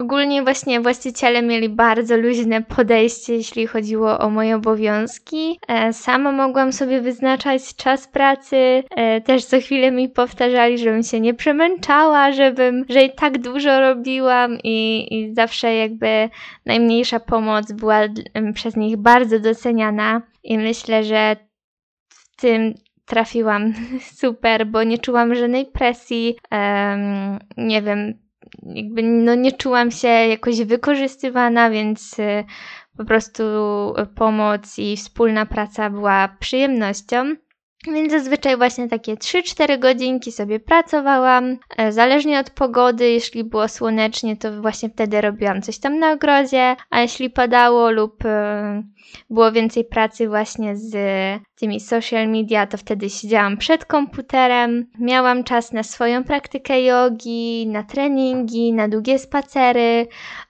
Ogólnie 0.00 0.42
właśnie 0.42 0.80
właściciele 0.80 1.42
mieli 1.42 1.68
bardzo 1.68 2.16
luźne 2.16 2.62
podejście, 2.62 3.34
jeśli 3.34 3.66
chodziło 3.66 4.18
o 4.18 4.30
moje 4.30 4.56
obowiązki. 4.56 5.58
E, 5.68 5.92
sama 5.92 6.32
mogłam 6.32 6.72
sobie 6.72 7.00
wyznaczać 7.00 7.74
czas 7.76 8.08
pracy. 8.08 8.82
E, 8.96 9.20
też 9.20 9.44
co 9.44 9.60
chwilę 9.60 9.90
mi 9.90 10.08
powtarzali, 10.08 10.78
żebym 10.78 11.02
się 11.02 11.20
nie 11.20 11.34
przemęczała, 11.34 12.32
żebym, 12.32 12.84
że 12.88 13.02
i 13.02 13.14
tak 13.14 13.38
dużo 13.38 13.80
robiłam 13.80 14.58
i, 14.64 15.06
i 15.10 15.34
zawsze 15.34 15.74
jakby 15.74 16.28
najmniejsza 16.66 17.20
pomoc 17.20 17.72
była 17.72 18.00
przez 18.54 18.76
nich 18.76 18.96
bardzo 18.96 19.40
doceniana 19.40 20.22
i 20.44 20.58
myślę, 20.58 21.04
że 21.04 21.36
w 22.08 22.36
tym 22.36 22.74
trafiłam 23.06 23.72
super, 24.20 24.66
bo 24.66 24.82
nie 24.82 24.98
czułam 24.98 25.34
żadnej 25.34 25.66
presji, 25.66 26.36
um, 26.50 27.38
nie 27.56 27.82
wiem, 27.82 28.29
jakby 28.62 29.02
no 29.02 29.34
nie 29.34 29.52
czułam 29.52 29.90
się 29.90 30.08
jakoś 30.08 30.62
wykorzystywana, 30.62 31.70
więc 31.70 32.18
y, 32.18 32.44
po 32.96 33.04
prostu 33.04 33.42
pomoc 34.14 34.78
i 34.78 34.96
wspólna 34.96 35.46
praca 35.46 35.90
była 35.90 36.28
przyjemnością. 36.40 37.36
Więc 37.86 38.12
zazwyczaj 38.12 38.56
właśnie 38.56 38.88
takie 38.88 39.14
3-4 39.14 39.78
godzinki 39.78 40.32
sobie 40.32 40.60
pracowałam, 40.60 41.56
e, 41.76 41.92
zależnie 41.92 42.40
od 42.40 42.50
pogody, 42.50 43.10
jeśli 43.10 43.44
było 43.44 43.68
słonecznie, 43.68 44.36
to 44.36 44.62
właśnie 44.62 44.88
wtedy 44.90 45.20
robiłam 45.20 45.62
coś 45.62 45.78
tam 45.78 45.98
na 45.98 46.12
ogrodzie, 46.12 46.76
a 46.90 47.00
jeśli 47.00 47.30
padało 47.30 47.90
lub 47.90 48.24
e, 48.24 48.82
było 49.30 49.52
więcej 49.52 49.84
pracy 49.84 50.28
właśnie 50.28 50.76
z 50.76 50.94
tymi 51.60 51.80
social 51.80 52.28
media, 52.28 52.66
to 52.66 52.76
wtedy 52.76 53.10
siedziałam 53.10 53.56
przed 53.56 53.84
komputerem, 53.84 54.86
miałam 54.98 55.44
czas 55.44 55.72
na 55.72 55.82
swoją 55.82 56.24
praktykę 56.24 56.82
jogi, 56.82 57.66
na 57.66 57.82
treningi, 57.82 58.72
na 58.72 58.88
długie 58.88 59.18
spacery, 59.18 60.06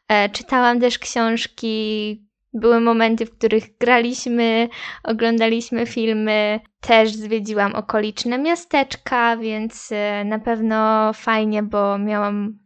e, 0.09 0.29
czytałam 0.29 0.81
też 0.81 0.99
książki, 0.99 2.30
były 2.53 2.81
momenty, 2.81 3.27
w 3.27 3.39
których 3.39 3.79
graliśmy, 3.79 4.69
oglądaliśmy 5.05 5.87
filmy. 5.87 6.61
Też 6.81 7.13
zwiedziłam 7.13 7.75
okoliczne 7.75 8.39
miasteczka, 8.39 9.37
więc 9.37 9.89
e, 9.93 10.25
na 10.25 10.39
pewno 10.39 11.11
fajnie, 11.13 11.63
bo 11.63 11.99
miałam 11.99 12.59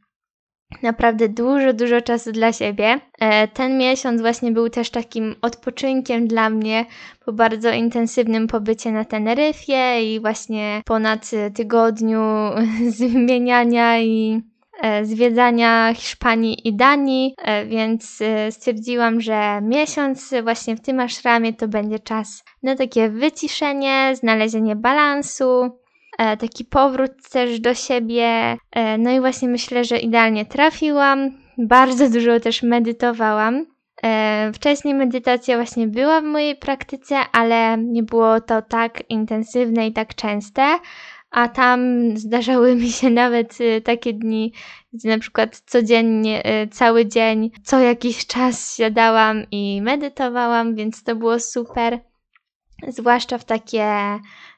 naprawdę 0.82 1.28
dużo, 1.28 1.72
dużo 1.72 2.00
czasu 2.00 2.32
dla 2.32 2.52
siebie. 2.52 3.00
E, 3.18 3.48
ten 3.48 3.78
miesiąc 3.78 4.20
właśnie 4.20 4.52
był 4.52 4.68
też 4.68 4.90
takim 4.90 5.34
odpoczynkiem 5.42 6.26
dla 6.26 6.50
mnie 6.50 6.86
po 7.24 7.32
bardzo 7.32 7.72
intensywnym 7.72 8.46
pobycie 8.46 8.92
na 8.92 9.04
Teneryfie 9.04 10.14
i 10.14 10.20
właśnie 10.20 10.82
ponad 10.84 11.30
tygodniu 11.54 12.20
zmieniania 12.98 14.00
i 14.00 14.42
zwiedzania 15.02 15.94
Hiszpanii 15.94 16.68
i 16.68 16.76
Danii, 16.76 17.34
e, 17.42 17.66
więc 17.66 18.18
e, 18.20 18.52
stwierdziłam, 18.52 19.20
że 19.20 19.60
miesiąc 19.62 20.34
właśnie 20.42 20.76
w 20.76 20.80
tym 20.80 21.00
ashramie 21.00 21.52
to 21.52 21.68
będzie 21.68 21.98
czas 21.98 22.44
na 22.62 22.76
takie 22.76 23.08
wyciszenie, 23.08 24.12
znalezienie 24.14 24.76
balansu, 24.76 25.78
taki 26.40 26.64
powrót 26.64 27.10
też 27.32 27.60
do 27.60 27.74
siebie. 27.74 28.56
No 28.98 29.10
i 29.10 29.20
właśnie 29.20 29.48
myślę, 29.48 29.84
że 29.84 29.98
idealnie 29.98 30.46
trafiłam. 30.46 31.30
Bardzo 31.58 32.10
dużo 32.10 32.40
też 32.40 32.62
medytowałam. 32.62 33.66
Wcześniej 34.54 34.94
medytacja 34.94 35.56
właśnie 35.56 35.86
była 35.86 36.20
w 36.20 36.24
mojej 36.24 36.56
praktyce, 36.56 37.16
ale 37.32 37.78
nie 37.78 38.02
było 38.02 38.40
to 38.40 38.62
tak 38.62 39.10
intensywne 39.10 39.86
i 39.86 39.92
tak 39.92 40.14
częste 40.14 40.78
a 41.34 41.48
tam 41.48 41.80
zdarzały 42.16 42.76
mi 42.76 42.90
się 42.90 43.10
nawet 43.10 43.60
y, 43.60 43.80
takie 43.80 44.12
dni, 44.12 44.52
gdzie 44.92 45.08
na 45.08 45.18
przykład 45.18 45.62
codziennie, 45.66 46.62
y, 46.62 46.68
cały 46.68 47.06
dzień, 47.06 47.50
co 47.64 47.78
jakiś 47.78 48.26
czas 48.26 48.76
siadałam 48.76 49.42
i 49.50 49.82
medytowałam, 49.82 50.74
więc 50.74 51.04
to 51.04 51.16
było 51.16 51.40
super. 51.40 52.00
Zwłaszcza 52.88 53.38
w 53.38 53.44
takie 53.44 53.84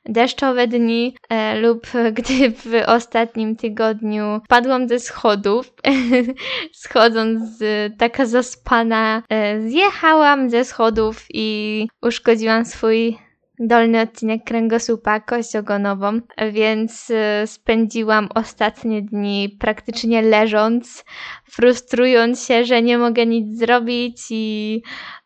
deszczowe 0.04 0.66
dni 0.66 1.16
e, 1.28 1.61
lub 1.61 1.87
gdy 2.18 2.50
w 2.50 2.83
ostatnim 2.87 3.56
tygodniu 3.56 4.40
padłam 4.49 4.88
ze 4.88 5.00
schodów, 5.00 5.73
schodząc 6.85 7.42
taka 7.99 8.26
zaspana, 8.26 9.23
e, 9.28 9.61
zjechałam 9.68 10.50
ze 10.50 10.64
schodów 10.64 11.26
i 11.30 11.88
uszkodziłam 12.02 12.64
swój 12.64 13.18
dolny 13.59 14.01
odcinek 14.01 14.45
kręgosłupa, 14.45 15.21
kość 15.21 15.57
ogonową, 15.57 16.21
więc 16.53 17.11
y, 17.11 17.47
spędziłam 17.47 18.29
ostatnie 18.35 19.03
dni 19.03 19.57
praktycznie 19.61 20.23
leżąc, 20.23 21.05
frustrując 21.45 22.47
się, 22.47 22.65
że 22.65 22.83
nie 22.83 22.99
mogę 22.99 23.27
nic 23.27 23.59
zrobić 23.59 24.23
i 24.31 24.83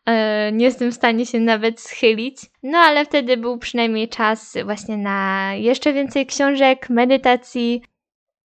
y, 0.09 0.51
nie 0.51 0.65
jestem 0.65 0.91
w 0.91 0.95
stanie 0.95 1.25
się 1.25 1.39
nawet 1.39 1.81
schylić. 1.81 2.37
No 2.63 2.77
ale 2.77 3.05
wtedy 3.05 3.37
był 3.37 3.57
przynajmniej 3.57 4.09
czas 4.09 4.57
właśnie 4.65 4.97
na 4.97 5.51
jeszcze 5.55 5.93
więcej 5.93 6.25
książek, 6.25 6.89
medytacji, 6.89 7.81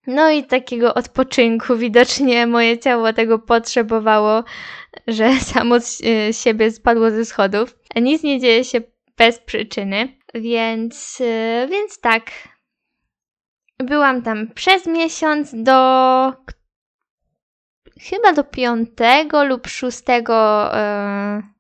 no 0.07 0.31
i 0.31 0.45
takiego 0.45 0.95
odpoczynku. 0.95 1.77
Widocznie 1.77 2.47
moje 2.47 2.79
ciało 2.79 3.13
tego 3.13 3.39
potrzebowało, 3.39 4.45
że 5.07 5.33
samo 5.41 5.81
z 5.81 6.01
y, 6.01 6.33
siebie 6.33 6.71
spadło 6.71 7.11
ze 7.11 7.25
schodów. 7.25 7.77
Nic 7.97 8.23
nie 8.23 8.41
dzieje 8.41 8.65
się 8.65 8.81
bez 9.19 9.39
przyczyny. 9.39 10.09
Więc, 10.35 11.21
y, 11.21 11.69
więc 11.71 12.01
tak. 12.01 12.31
Byłam 13.79 14.23
tam 14.23 14.49
przez 14.55 14.87
miesiąc 14.87 15.51
do 15.55 16.33
chyba 18.01 18.33
do 18.33 18.45
5 18.45 18.89
lub 19.49 19.67
6 19.67 19.99
y, 19.99 20.23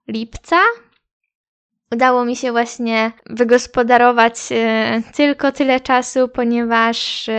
lipca. 0.08 0.60
Udało 1.92 2.24
mi 2.24 2.36
się 2.36 2.52
właśnie 2.52 3.12
wygospodarować 3.26 4.34
y, 4.52 5.12
tylko 5.12 5.52
tyle 5.52 5.80
czasu, 5.80 6.28
ponieważ 6.28 7.30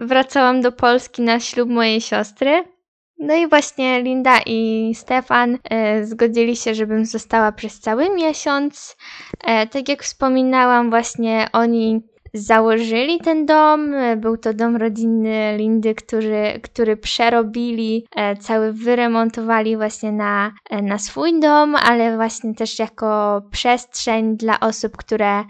wracałam 0.00 0.60
do 0.60 0.72
Polski 0.72 1.22
na 1.22 1.40
ślub 1.40 1.68
mojej 1.70 2.00
siostry. 2.00 2.77
No 3.18 3.34
i 3.34 3.48
właśnie 3.48 4.02
Linda 4.02 4.38
i 4.46 4.92
Stefan 4.94 5.58
e, 5.70 6.04
zgodzili 6.04 6.56
się, 6.56 6.74
żebym 6.74 7.06
została 7.06 7.52
przez 7.52 7.80
cały 7.80 8.14
miesiąc. 8.14 8.96
E, 9.44 9.66
tak 9.66 9.88
jak 9.88 10.02
wspominałam, 10.02 10.90
właśnie 10.90 11.48
oni 11.52 12.02
założyli 12.34 13.20
ten 13.20 13.46
dom. 13.46 13.94
E, 13.94 14.16
był 14.16 14.36
to 14.36 14.54
dom 14.54 14.76
rodzinny 14.76 15.56
Lindy, 15.56 15.94
który, 15.94 16.60
który 16.62 16.96
przerobili, 16.96 18.06
cały 18.40 18.72
wyremontowali 18.72 19.76
właśnie 19.76 20.12
na, 20.12 20.52
na 20.82 20.98
swój 20.98 21.40
dom, 21.40 21.76
ale 21.76 22.16
właśnie 22.16 22.54
też 22.54 22.78
jako 22.78 23.42
przestrzeń 23.50 24.36
dla 24.36 24.60
osób, 24.60 24.96
które 24.96 25.44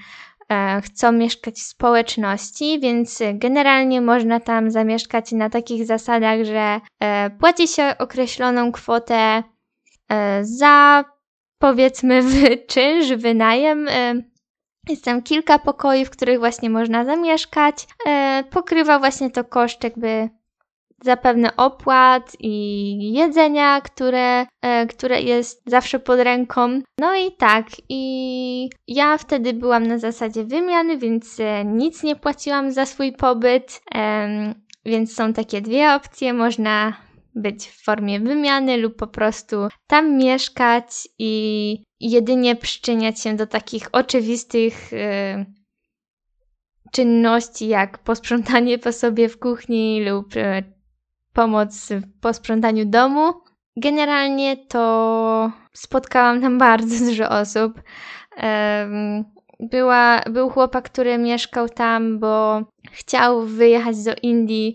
chcą 0.85 1.13
mieszkać 1.13 1.55
w 1.55 1.63
społeczności, 1.63 2.81
więc 2.81 3.19
generalnie 3.35 4.01
można 4.01 4.41
tam 4.41 4.71
zamieszkać 4.71 5.33
na 5.33 5.51
takich 5.51 5.87
zasadach, 5.87 6.45
że 6.45 6.81
e, 7.01 7.31
płaci 7.31 7.69
się 7.69 7.95
określoną 7.99 8.73
kwotę 8.73 9.43
e, 10.09 10.45
za 10.45 11.05
powiedzmy 11.59 12.23
czynsz, 12.71 13.13
wynajem. 13.13 13.89
Jest 14.89 15.05
tam 15.05 15.23
kilka 15.23 15.59
pokoi, 15.59 16.05
w 16.05 16.11
których 16.11 16.39
właśnie 16.39 16.71
można 16.71 17.05
zamieszkać. 17.05 17.87
Pokrywa 18.51 18.99
właśnie 18.99 19.31
to 19.31 19.45
koszt 19.45 19.85
jakby 19.85 20.29
zapewne 21.05 21.57
opłat 21.57 22.37
i 22.41 23.13
jedzenia, 23.13 23.81
które, 23.81 24.47
e, 24.63 24.87
które 24.87 25.23
jest 25.23 25.63
zawsze 25.67 25.99
pod 25.99 26.21
ręką. 26.21 26.81
No 27.01 27.17
i 27.17 27.33
tak, 27.33 27.67
i 27.89 28.71
ja 28.89 29.19
wtedy 29.19 29.53
byłam 29.53 29.87
na 29.87 29.99
zasadzie 29.99 30.45
wymiany, 30.45 30.99
więc 30.99 31.41
e, 31.41 31.65
nic 31.65 32.03
nie 32.03 32.17
płaciłam 32.17 32.73
za 32.73 32.87
swój 32.87 33.13
pobyt. 33.13 33.81
Więc 34.85 35.15
są 35.15 35.33
takie 35.33 35.61
dwie 35.61 35.95
opcje. 35.95 36.33
Można 36.33 36.93
być 37.35 37.67
w 37.67 37.85
formie 37.85 38.21
wymiany 38.21 38.77
lub 38.77 38.97
po 38.97 39.07
prostu 39.07 39.57
tam 39.87 40.17
mieszkać 40.17 41.09
i 41.19 41.83
jedynie 42.01 42.57
przyczyniać 42.57 43.21
się 43.21 43.37
do 43.37 43.47
takich 43.47 43.89
oczywistych 43.93 44.93
yy, 44.93 45.47
czynności 46.93 47.69
jak 47.69 47.99
posprzątanie 47.99 48.79
po 48.79 48.93
sobie 48.93 49.29
w 49.29 49.39
kuchni 49.39 50.05
lub 50.05 50.35
pomoc 51.39 51.89
w 51.91 52.21
posprzątaniu 52.21 52.85
domu. 52.85 53.33
Generalnie 53.77 54.57
to 54.57 55.53
spotkałam 55.73 56.41
tam 56.41 56.59
bardzo 56.69 57.05
dużo 57.05 57.29
osób. 57.29 57.83
Była, 59.61 60.21
był 60.31 60.51
chłopak, 60.51 60.85
który 60.85 61.19
mieszkał 61.19 61.69
tam, 61.69 62.19
bo 62.19 62.63
chciał 62.93 63.43
wyjechać 63.43 64.05
do 64.05 64.13
Indii 64.23 64.75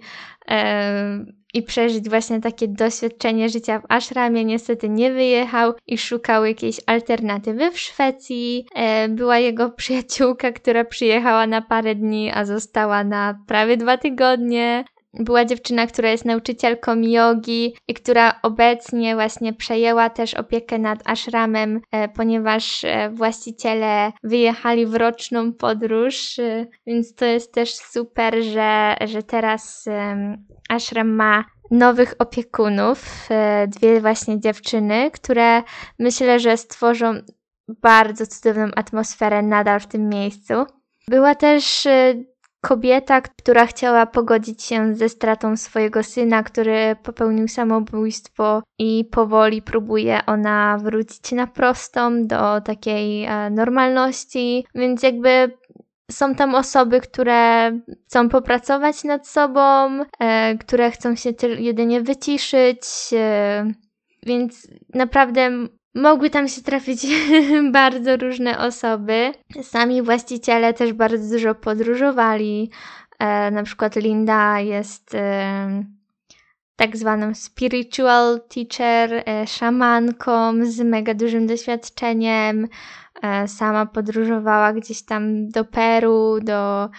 i 1.54 1.64
przeżyć 1.64 2.10
właśnie 2.10 2.42
takie 2.42 2.68
doświadczenie 2.68 3.50
życia 3.50 3.80
w 3.80 3.86
ashramie. 3.90 4.46
Niestety 4.46 4.90
nie 4.90 5.12
wyjechał 5.12 5.74
i 5.88 5.98
szukał 5.98 6.46
jakiejś 6.46 6.80
alternatywy 6.86 7.72
w 7.72 7.80
Szwecji. 7.80 8.66
Była 9.10 9.38
jego 9.38 9.70
przyjaciółka, 9.70 10.52
która 10.52 10.86
przyjechała 10.86 11.48
na 11.48 11.62
parę 11.62 11.96
dni, 11.96 12.32
a 12.32 12.46
została 12.46 13.04
na 13.04 13.40
prawie 13.48 13.78
dwa 13.78 13.98
tygodnie 13.98 14.86
była 15.14 15.46
dziewczyna, 15.46 15.88
która 15.88 16.10
jest 16.10 16.26
nauczycielką 16.26 17.02
jogi 17.02 17.76
i 17.88 17.94
która 17.94 18.40
obecnie 18.44 19.16
właśnie 19.16 19.54
przejęła 19.54 20.10
też 20.10 20.34
opiekę 20.34 20.80
nad 20.80 21.00
ashramem, 21.06 21.82
e, 21.92 22.08
ponieważ 22.08 22.84
e, 22.84 23.10
właściciele 23.10 24.12
wyjechali 24.24 24.86
w 24.86 24.96
roczną 24.96 25.54
podróż, 25.54 26.40
e, 26.40 26.66
więc 26.88 27.16
to 27.16 27.26
jest 27.26 27.54
też 27.54 27.76
super, 27.76 28.44
że, 28.44 28.96
że 29.08 29.24
teraz 29.24 29.90
ashram 30.70 31.10
ma 31.10 31.46
nowych 31.72 32.16
opiekunów, 32.20 33.30
dwie 33.68 34.02
właśnie 34.02 34.40
dziewczyny, 34.40 35.12
które 35.12 35.64
myślę, 36.00 36.40
że 36.40 36.58
stworzą 36.58 37.14
bardzo 37.68 38.28
cudowną 38.28 38.68
atmosferę 38.76 39.42
nadal 39.42 39.80
w 39.80 39.88
tym 39.88 40.10
miejscu. 40.10 40.54
Była 41.08 41.36
też 41.36 41.88
kobieta, 42.64 43.22
która 43.22 43.66
chciała 43.66 44.06
pogodzić 44.06 44.64
się 44.64 44.96
ze 44.96 45.10
stratą 45.10 45.58
swojego 45.58 46.04
syna, 46.04 46.44
który 46.44 46.96
popełnił 47.04 47.48
samobójstwo 47.48 48.64
i 48.80 49.06
powoli 49.12 49.62
próbuje 49.62 50.20
ona 50.26 50.78
wrócić 50.84 51.32
na 51.32 51.48
prostą 51.48 52.28
do 52.28 52.62
takiej 52.62 53.26
e, 53.26 53.50
normalności, 53.50 54.66
więc 54.76 55.04
jakby 55.04 55.58
są 56.12 56.36
tam 56.36 56.56
osoby, 56.56 57.02
które 57.02 57.72
chcą 58.06 58.30
popracować 58.30 59.04
nad 59.04 59.28
sobą, 59.28 59.90
e, 60.20 60.58
które 60.58 60.92
chcą 60.92 61.16
się 61.16 61.34
jedynie 61.60 62.02
wyciszyć, 62.02 62.82
e, 63.14 63.66
więc 64.26 64.68
naprawdę 64.94 65.50
Mogły 65.96 66.30
tam 66.30 66.48
się 66.48 66.62
trafić 66.62 67.08
bardzo 67.72 68.18
różne 68.18 68.60
osoby. 68.60 69.32
Sami 69.62 70.02
właściciele 70.02 70.74
też 70.74 70.94
bardzo 70.94 71.34
dużo 71.36 71.56
podróżowali. 71.56 72.72
E, 73.20 73.52
na 73.52 73.64
przykład 73.64 73.96
Linda 73.96 74.60
jest 74.60 75.16
e, 75.16 75.84
tak 76.76 76.98
zwaną 76.98 77.34
spiritual 77.36 78.42
teacher, 78.50 79.24
e, 79.30 79.48
szamanką 79.48 80.66
z 80.66 80.80
mega 80.80 81.14
dużym 81.14 81.48
doświadczeniem. 81.48 82.68
E, 83.24 83.48
sama 83.48 83.86
podróżowała 83.86 84.74
gdzieś 84.74 85.06
tam 85.06 85.48
do 85.48 85.66
Peru, 85.66 86.40
do 86.42 86.90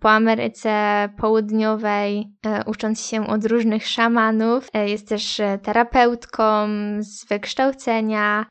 po 0.00 0.10
Ameryce 0.10 1.08
Południowej, 1.16 2.28
e, 2.46 2.62
ucząc 2.66 3.06
się 3.06 3.26
od 3.26 3.44
różnych 3.44 3.86
szamanów. 3.86 4.68
Jest 4.86 5.08
też 5.08 5.40
terapeutką 5.62 6.68
z 7.00 7.24
wykształcenia. 7.24 8.46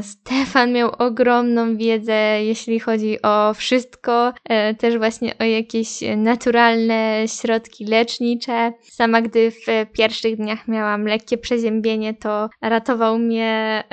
Stefan 0.00 0.72
miał 0.72 0.90
ogromną 0.98 1.76
wiedzę, 1.76 2.44
jeśli 2.44 2.80
chodzi 2.80 3.22
o 3.22 3.54
wszystko, 3.54 4.32
też 4.78 4.98
właśnie 4.98 5.38
o 5.38 5.44
jakieś 5.44 5.88
naturalne 6.16 7.24
środki 7.40 7.84
lecznicze. 7.84 8.72
Sama 8.82 9.22
gdy 9.22 9.50
w 9.50 9.92
pierwszych 9.92 10.36
dniach 10.36 10.68
miałam 10.68 11.06
lekkie 11.06 11.38
przeziębienie, 11.38 12.14
to 12.14 12.48
ratował 12.62 13.18
mnie 13.18 13.84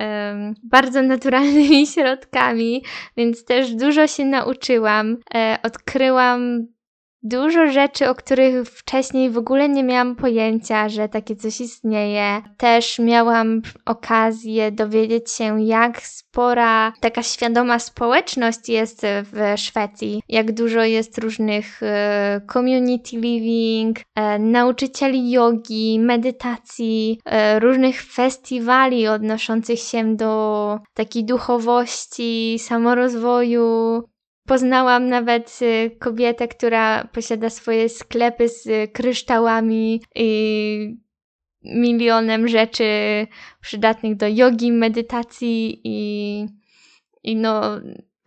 bardzo 0.63 1.01
naturalnymi 1.01 1.87
środkami, 1.93 2.83
więc 3.17 3.45
też 3.45 3.75
dużo 3.75 4.07
się 4.07 4.25
nauczyłam. 4.25 5.17
E, 5.35 5.59
odkryłam 5.63 6.50
dużo 7.23 7.67
rzeczy, 7.67 8.09
o 8.09 8.15
których 8.15 8.67
wcześniej 8.67 9.29
w 9.29 9.37
ogóle 9.37 9.69
nie 9.69 9.83
miałam 9.83 10.15
pojęcia, 10.15 10.89
że 10.89 11.09
takie 11.09 11.35
coś 11.35 11.61
istnieje. 11.61 12.41
Też 12.57 12.99
miałam 12.99 13.61
okazję 13.85 14.71
dowiedzieć 14.71 15.31
się, 15.31 15.63
jak 15.63 16.01
spora 16.01 16.93
taka 16.99 17.23
świadoma 17.23 17.79
społeczność 17.79 18.69
jest 18.69 19.01
w 19.03 19.53
Szwecji, 19.57 20.21
jak 20.29 20.51
dużo 20.51 20.83
jest 20.83 21.17
różnych 21.17 21.83
e, 21.83 22.41
community 22.53 23.17
living, 23.17 23.99
e, 24.15 24.39
nauczycieli 24.39 25.31
jogi, 25.31 25.99
medytacji, 25.99 27.19
e, 27.25 27.59
różnych 27.59 28.03
festiwali 28.03 29.07
odnoszących 29.07 29.79
się 29.79 30.15
do 30.15 30.79
takiej 30.93 31.25
duchowości, 31.25 32.59
samorozwoju, 32.59 34.03
Poznałam 34.47 35.07
nawet 35.07 35.59
y, 35.61 35.97
kobietę, 35.99 36.47
która 36.47 37.07
posiada 37.07 37.49
swoje 37.49 37.89
sklepy 37.89 38.49
z 38.49 38.91
kryształami 38.93 40.01
i 40.15 41.01
milionem 41.63 42.47
rzeczy 42.47 42.83
przydatnych 43.61 44.15
do 44.15 44.27
jogi, 44.27 44.71
medytacji 44.71 45.81
i, 45.83 46.45
i 47.23 47.35
no 47.35 47.61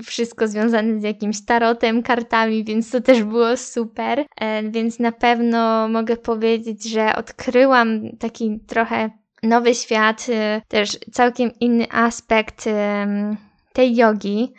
wszystko 0.02 0.48
związane 0.48 1.00
z 1.00 1.02
jakimś 1.02 1.44
tarotem, 1.44 2.02
kartami, 2.02 2.64
więc 2.64 2.90
to 2.90 3.00
też 3.00 3.22
było 3.22 3.56
super. 3.56 4.24
E, 4.36 4.70
więc 4.70 4.98
na 4.98 5.12
pewno 5.12 5.88
mogę 5.88 6.16
powiedzieć, 6.16 6.84
że 6.84 7.16
odkryłam 7.16 8.16
taki 8.18 8.60
trochę 8.66 9.10
nowy 9.42 9.74
świat, 9.74 10.26
y, 10.28 10.62
też 10.68 10.98
całkiem 11.12 11.50
inny 11.60 11.86
aspekt 11.90 12.64
tej 13.72 13.96
jogi. 13.96 14.52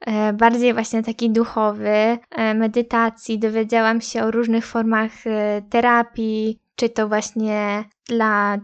E, 0.00 0.32
bardziej 0.32 0.74
właśnie 0.74 1.02
taki 1.02 1.30
duchowy, 1.30 1.88
e, 1.88 2.18
medytacji. 2.54 3.38
Dowiedziałam 3.38 4.00
się 4.00 4.22
o 4.22 4.30
różnych 4.30 4.66
formach 4.66 5.26
e, 5.26 5.62
terapii, 5.70 6.58
czy 6.76 6.88
to 6.88 7.08
właśnie 7.08 7.84
dla 8.08 8.58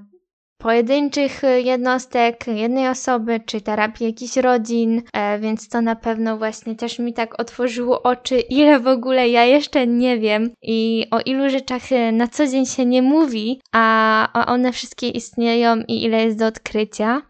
pojedynczych 0.59 1.43
jednostek, 1.65 2.47
jednej 2.47 2.89
osoby, 2.89 3.41
czy 3.47 3.61
terapii 3.61 4.07
jakichś 4.07 4.37
rodzin, 4.37 5.03
więc 5.41 5.69
to 5.69 5.81
na 5.81 5.97
pewno 5.97 6.39
właśnie 6.39 6.75
też 6.75 6.99
mi 6.99 7.15
tak 7.15 7.41
otworzyło 7.41 8.03
oczy, 8.03 8.41
ile 8.41 8.81
w 8.81 8.87
ogóle 8.87 9.29
ja 9.29 9.45
jeszcze 9.45 9.87
nie 9.87 10.19
wiem 10.19 10.51
i 10.63 11.07
o 11.11 11.21
ilu 11.21 11.51
rzeczach 11.51 11.83
na 12.13 12.29
co 12.29 12.47
dzień 12.47 12.67
się 12.67 12.87
nie 12.87 13.03
mówi, 13.03 13.61
a 13.73 14.45
one 14.47 14.73
wszystkie 14.73 15.09
istnieją 15.09 15.77
i 15.89 16.05
ile 16.05 16.25
jest 16.25 16.39
do 16.39 16.47
odkrycia. 16.47 17.23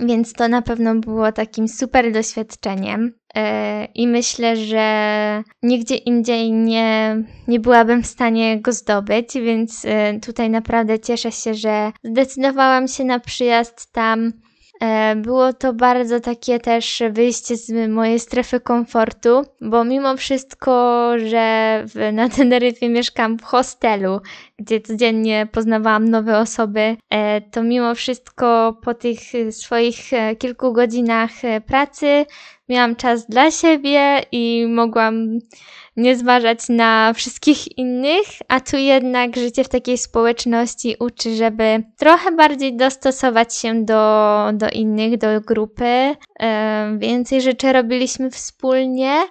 Więc 0.00 0.32
to 0.32 0.48
na 0.48 0.62
pewno 0.62 0.94
było 0.94 1.32
takim 1.32 1.68
super 1.68 2.12
doświadczeniem. 2.12 3.12
E, 3.34 3.84
I 3.94 4.08
myślę, 4.08 4.56
że 4.56 5.42
nigdzie 5.62 5.96
indziej 5.96 6.52
nie, 6.52 7.16
nie 7.48 7.60
byłabym 7.60 8.02
w 8.02 8.06
stanie 8.06 8.60
go 8.60 8.72
zdobyć, 8.72 9.34
więc 9.34 9.84
e, 9.84 10.20
tutaj 10.20 10.50
naprawdę 10.50 10.98
cieszę 10.98 11.32
się, 11.32 11.54
że 11.54 11.92
zdecydowałam 12.04 12.88
się 12.88 13.04
na 13.04 13.20
przyjazd 13.20 13.92
tam 13.92 14.32
było 15.16 15.52
to 15.52 15.72
bardzo 15.72 16.20
takie 16.20 16.60
też 16.60 17.02
wyjście 17.10 17.56
z 17.56 17.90
mojej 17.90 18.20
strefy 18.20 18.60
komfortu, 18.60 19.42
bo 19.60 19.84
mimo 19.84 20.16
wszystko, 20.16 21.12
że 21.30 21.84
na 22.12 22.28
Teneryfie 22.28 22.88
mieszkam 22.88 23.38
w 23.38 23.42
hostelu, 23.42 24.20
gdzie 24.58 24.80
codziennie 24.80 25.48
poznawałam 25.52 26.08
nowe 26.08 26.38
osoby, 26.38 26.96
e, 27.10 27.40
to 27.40 27.62
mimo 27.62 27.94
wszystko 27.94 28.76
po 28.82 28.94
tych 28.94 29.18
swoich 29.50 30.12
e, 30.12 30.36
kilku 30.36 30.72
godzinach 30.72 31.30
pracy 31.66 32.26
miałam 32.68 32.96
czas 32.96 33.26
dla 33.26 33.50
siebie 33.50 34.22
i 34.32 34.66
mogłam 34.68 35.38
nie 35.96 36.16
zważać 36.16 36.68
na 36.68 37.12
wszystkich 37.12 37.78
innych, 37.78 38.26
a 38.48 38.60
tu 38.60 38.76
jednak 38.76 39.36
życie 39.36 39.64
w 39.64 39.68
takiej 39.68 39.98
społeczności 39.98 40.96
uczy, 41.00 41.36
żeby 41.36 41.82
trochę 41.96 42.32
bardziej 42.32 42.76
dostosować 42.76 43.54
się 43.54 43.84
do, 43.84 44.38
do 44.52 44.68
innych, 44.70 45.18
do 45.18 45.40
grupy. 45.40 46.16
Więcej 46.98 47.40
rzeczy 47.40 47.72
robiliśmy 47.72 48.30
wspólnie, 48.30 49.22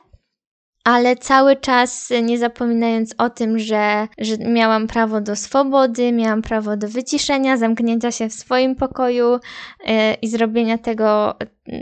ale 0.85 1.15
cały 1.15 1.55
czas 1.55 2.09
nie 2.23 2.37
zapominając 2.37 3.15
o 3.17 3.29
tym, 3.29 3.59
że, 3.59 4.07
że 4.17 4.37
miałam 4.37 4.87
prawo 4.87 5.21
do 5.21 5.35
swobody, 5.35 6.11
miałam 6.11 6.41
prawo 6.41 6.77
do 6.77 6.87
wyciszenia, 6.87 7.57
zamknięcia 7.57 8.11
się 8.11 8.29
w 8.29 8.33
swoim 8.33 8.75
pokoju 8.75 9.31
yy, 9.31 9.93
i 10.21 10.27
zrobienia 10.27 10.77
tego, 10.77 11.35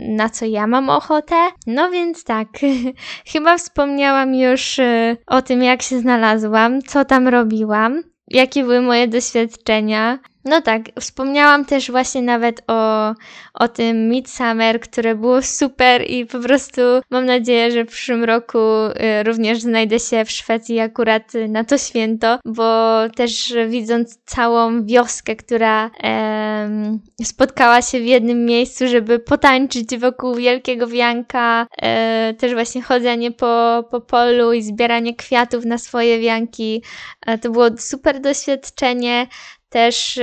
na 0.08 0.28
co 0.28 0.46
ja 0.46 0.66
mam 0.66 0.88
ochotę. 0.88 1.34
No 1.66 1.90
więc 1.90 2.24
tak, 2.24 2.48
chyba 3.32 3.58
wspomniałam 3.58 4.34
już 4.34 4.78
yy, 4.78 5.16
o 5.26 5.42
tym, 5.42 5.62
jak 5.62 5.82
się 5.82 5.98
znalazłam, 5.98 6.82
co 6.82 7.04
tam 7.04 7.28
robiłam, 7.28 8.02
jakie 8.28 8.62
były 8.62 8.80
moje 8.80 9.08
doświadczenia. 9.08 10.18
No 10.44 10.60
tak, 10.60 10.82
wspomniałam 11.00 11.64
też 11.64 11.90
właśnie 11.90 12.22
nawet 12.22 12.62
o, 12.66 13.14
o 13.54 13.68
tym 13.68 14.08
Midsummer, 14.08 14.80
które 14.80 15.14
było 15.14 15.42
super 15.42 16.10
i 16.10 16.26
po 16.26 16.40
prostu 16.40 16.80
mam 17.10 17.26
nadzieję, 17.26 17.70
że 17.70 17.84
w 17.84 17.88
przyszłym 17.88 18.24
roku 18.24 18.58
y, 18.58 19.22
również 19.22 19.60
znajdę 19.60 19.98
się 19.98 20.24
w 20.24 20.30
Szwecji 20.30 20.80
akurat 20.80 21.32
na 21.48 21.64
to 21.64 21.78
święto, 21.78 22.38
bo 22.44 22.98
też 23.16 23.54
widząc 23.68 24.18
całą 24.24 24.86
wioskę, 24.86 25.36
która 25.36 25.90
e, 26.02 26.98
spotkała 27.22 27.82
się 27.82 28.00
w 28.00 28.06
jednym 28.06 28.44
miejscu, 28.44 28.88
żeby 28.88 29.18
potańczyć 29.18 29.96
wokół 29.98 30.34
wielkiego 30.34 30.86
wianka, 30.86 31.66
e, 31.82 32.34
też 32.38 32.52
właśnie 32.52 32.82
chodzenie 32.82 33.30
po, 33.30 33.84
po 33.90 34.00
polu 34.00 34.52
i 34.52 34.62
zbieranie 34.62 35.14
kwiatów 35.14 35.64
na 35.64 35.78
swoje 35.78 36.20
wianki, 36.20 36.82
e, 37.26 37.38
to 37.38 37.50
było 37.50 37.66
super 37.78 38.20
doświadczenie 38.20 39.26
też, 39.68 40.20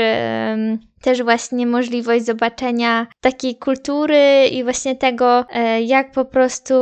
też 1.01 1.23
właśnie 1.23 1.67
możliwość 1.67 2.25
zobaczenia 2.25 3.07
takiej 3.21 3.55
kultury 3.55 4.47
i 4.51 4.63
właśnie 4.63 4.95
tego, 4.95 5.45
e, 5.49 5.81
jak 5.81 6.11
po 6.11 6.25
prostu 6.25 6.73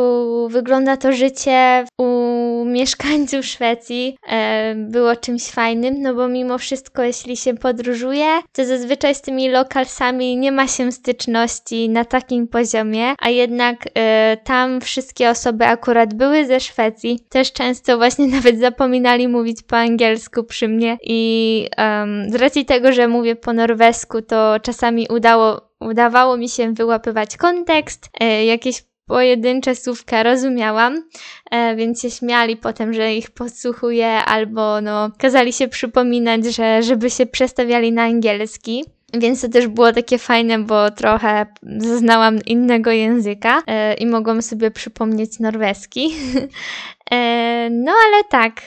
wygląda 0.52 0.98
to 0.98 1.12
życie 1.12 1.86
u 2.02 2.29
mieszkańców 2.65 3.45
Szwecji 3.45 4.17
e, 4.28 4.76
było 4.76 5.15
czymś 5.15 5.43
fajnym, 5.43 6.02
no 6.02 6.15
bo 6.15 6.28
mimo 6.28 6.58
wszystko, 6.58 7.04
jeśli 7.04 7.38
się 7.38 7.54
podróżuje, 7.54 8.28
to 8.54 8.65
zazwyczaj 8.65 9.15
z 9.15 9.22
tymi 9.22 9.50
lokalsami 9.50 10.38
nie 10.38 10.52
ma 10.52 10.67
się 10.67 10.91
styczności 10.91 11.89
na 11.89 12.06
takim 12.06 12.48
poziomie, 12.48 13.13
a 13.19 13.30
jednak 13.30 13.78
e, 13.95 14.38
tam 14.43 14.82
wszystkie 14.82 15.30
osoby 15.30 15.65
akurat 15.65 16.13
były 16.13 16.45
ze 16.45 16.60
Szwecji, 16.60 17.19
też 17.30 17.54
często 17.54 17.98
właśnie 17.98 18.28
nawet 18.38 18.60
zapominali 18.60 19.28
mówić 19.28 19.63
po 19.63 19.78
angielsku 19.78 20.43
przy 20.43 20.67
mnie 20.67 20.98
i 21.04 21.69
um, 21.78 22.32
z 22.32 22.36
racji 22.36 22.65
tego, 22.65 22.91
że 22.91 23.08
mówię 23.08 23.36
po 23.36 23.54
norwesku, 23.54 24.22
to 24.22 24.60
czasami 24.60 25.08
udało 25.10 25.69
udawało 25.80 26.38
mi 26.38 26.50
się 26.50 26.74
wyłapywać 26.74 27.38
kontekst, 27.38 28.10
e, 28.19 28.45
jakieś 28.45 28.84
pojedyncze 29.10 29.76
słówka 29.76 30.24
rozumiałam, 30.24 31.04
e, 31.52 31.76
więc 31.76 32.02
się 32.02 32.12
śmiali 32.12 32.58
potem, 32.58 32.93
że 32.93 33.13
ich 33.13 33.32
podsłuchuję, 33.32 34.08
albo 34.08 34.82
no, 34.82 35.12
kazali 35.17 35.54
się 35.54 35.67
przypominać, 35.67 36.45
że 36.45 36.84
żeby 36.84 37.10
się 37.10 37.26
przestawiali 37.26 37.91
na 37.91 38.04
angielski. 38.04 38.86
Więc 39.13 39.41
to 39.41 39.50
też 39.50 39.67
było 39.67 39.93
takie 39.93 40.17
fajne, 40.17 40.60
bo 40.60 40.91
trochę 40.91 41.45
znałam 41.80 42.39
innego 42.45 42.91
języka 42.91 43.62
e, 43.67 43.93
i 43.93 44.06
mogłam 44.06 44.41
sobie 44.41 44.72
przypomnieć 44.72 45.39
norweski. 45.39 46.15
e, 47.12 47.69
no 47.72 47.91
ale 47.91 48.24
tak, 48.24 48.62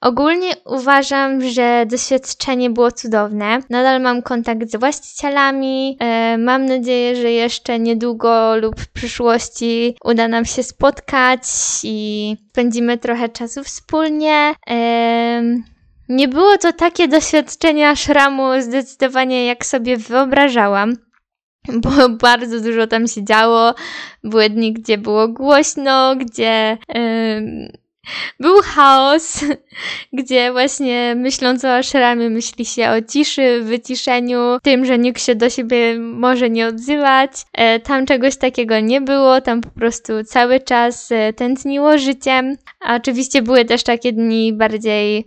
ogólnie 0.00 0.50
uważam, 0.66 1.50
że 1.50 1.86
doświadczenie 1.86 2.70
było 2.70 2.92
cudowne. 2.92 3.58
Nadal 3.70 4.00
mam 4.00 4.22
kontakt 4.22 4.70
z 4.70 4.76
właścicielami. 4.76 5.96
E, 6.00 6.38
mam 6.38 6.66
nadzieję, 6.66 7.16
że 7.16 7.30
jeszcze 7.30 7.78
niedługo 7.78 8.56
lub 8.56 8.80
w 8.80 8.88
przyszłości 8.92 9.96
uda 10.04 10.28
nam 10.28 10.44
się 10.44 10.62
spotkać 10.62 11.42
i 11.84 12.36
spędzimy 12.50 12.98
trochę 12.98 13.28
czasu 13.28 13.64
wspólnie. 13.64 14.54
Nie 16.10 16.28
było 16.28 16.58
to 16.58 16.72
takie 16.72 17.08
doświadczenie 17.08 17.96
szramu 17.96 18.60
zdecydowanie 18.60 19.46
jak 19.46 19.66
sobie 19.66 19.96
wyobrażałam, 19.96 20.96
bo 21.82 22.08
bardzo 22.08 22.60
dużo 22.60 22.86
tam 22.86 23.06
się 23.06 23.24
działo. 23.24 23.74
Były 24.24 24.50
dni, 24.50 24.72
gdzie 24.72 24.98
było 24.98 25.28
głośno, 25.28 26.16
gdzie 26.16 26.78
yy, 26.94 27.80
był 28.40 28.62
chaos, 28.62 29.44
gdzie 30.18 30.52
właśnie 30.52 31.14
myśląc 31.16 31.64
o 31.64 31.74
ashramie 31.74 32.30
myśli 32.30 32.64
się 32.64 32.90
o 32.90 33.02
ciszy, 33.02 33.60
wyciszeniu, 33.62 34.58
tym, 34.62 34.84
że 34.84 34.98
nikt 34.98 35.22
się 35.22 35.34
do 35.34 35.50
siebie 35.50 35.98
może 35.98 36.50
nie 36.50 36.66
odzywać. 36.66 37.30
E, 37.52 37.80
tam 37.80 38.06
czegoś 38.06 38.36
takiego 38.36 38.80
nie 38.80 39.00
było, 39.00 39.40
tam 39.40 39.60
po 39.60 39.70
prostu 39.70 40.24
cały 40.24 40.60
czas 40.60 41.12
e, 41.12 41.32
tętniło 41.32 41.98
życiem. 41.98 42.56
A 42.80 42.96
oczywiście 42.96 43.42
były 43.42 43.64
też 43.64 43.82
takie 43.82 44.12
dni 44.12 44.52
bardziej 44.52 45.26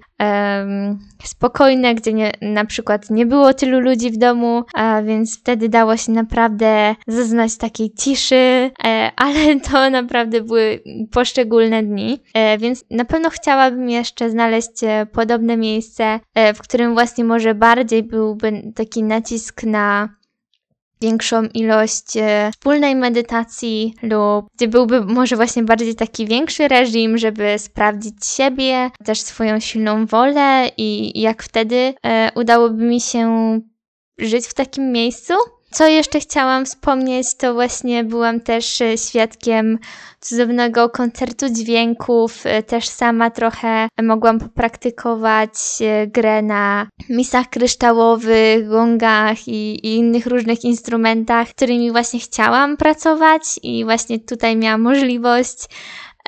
spokojne, 1.23 1.95
gdzie 1.95 2.13
nie, 2.13 2.31
na 2.41 2.65
przykład 2.65 3.09
nie 3.09 3.25
było 3.25 3.53
tylu 3.53 3.79
ludzi 3.79 4.11
w 4.11 4.17
domu, 4.17 4.63
więc 5.03 5.39
wtedy 5.39 5.69
dało 5.69 5.97
się 5.97 6.11
naprawdę 6.11 6.95
zaznać 7.07 7.57
takiej 7.57 7.91
ciszy, 7.93 8.71
e, 8.85 9.11
ale 9.15 9.59
to 9.71 9.89
naprawdę 9.89 10.41
były 10.41 10.83
poszczególne 11.11 11.83
dni, 11.83 12.19
e, 12.33 12.57
więc 12.57 12.85
na 12.91 13.05
pewno 13.05 13.29
chciałabym 13.29 13.89
jeszcze 13.89 14.29
znaleźć 14.29 14.83
e, 14.83 15.05
podobne 15.05 15.57
miejsce, 15.57 16.19
w 16.55 16.59
którym 16.59 16.93
właśnie 16.93 17.23
może 17.23 17.55
bardziej 17.55 18.03
byłby 18.03 18.71
taki 18.75 19.03
nacisk 19.03 19.63
na 19.63 20.09
większą 21.03 21.43
ilość 21.53 22.17
e, 22.17 22.51
wspólnej 22.53 22.95
medytacji 22.95 23.93
lub 24.01 24.45
gdzie 24.55 24.67
byłby 24.67 25.05
może 25.05 25.35
właśnie 25.35 25.63
bardziej 25.63 25.95
taki 25.95 26.25
większy 26.25 26.67
reżim, 26.67 27.17
żeby 27.17 27.59
sprawdzić 27.59 28.25
siebie, 28.25 28.91
też 29.05 29.21
swoją 29.21 29.59
silną 29.59 30.05
wolę 30.05 30.69
i 30.77 31.21
jak 31.21 31.43
wtedy 31.43 31.93
e, 32.05 32.31
udałoby 32.35 32.83
mi 32.83 33.01
się 33.01 33.59
żyć 34.17 34.45
w 34.45 34.53
takim 34.53 34.91
miejscu. 34.91 35.33
Co 35.73 35.87
jeszcze 35.87 36.19
chciałam 36.19 36.65
wspomnieć, 36.65 37.35
to 37.37 37.53
właśnie 37.53 38.03
byłam 38.03 38.39
też 38.39 38.81
e, 38.81 38.97
świadkiem 38.97 39.79
cudownego 40.19 40.89
koncertu 40.89 41.49
dźwięków. 41.49 42.45
E, 42.45 42.63
też 42.63 42.87
sama 42.87 43.29
trochę 43.29 43.87
mogłam 44.03 44.39
popraktykować 44.39 45.51
e, 45.81 46.07
grę 46.07 46.41
na 46.41 46.87
misach 47.09 47.49
kryształowych, 47.49 48.69
gongach 48.69 49.47
i, 49.47 49.87
i 49.87 49.95
innych 49.95 50.25
różnych 50.25 50.63
instrumentach, 50.63 51.49
którymi 51.49 51.91
właśnie 51.91 52.19
chciałam 52.19 52.77
pracować 52.77 53.41
i 53.63 53.83
właśnie 53.83 54.19
tutaj 54.19 54.57
miałam 54.57 54.81
możliwość 54.81 55.57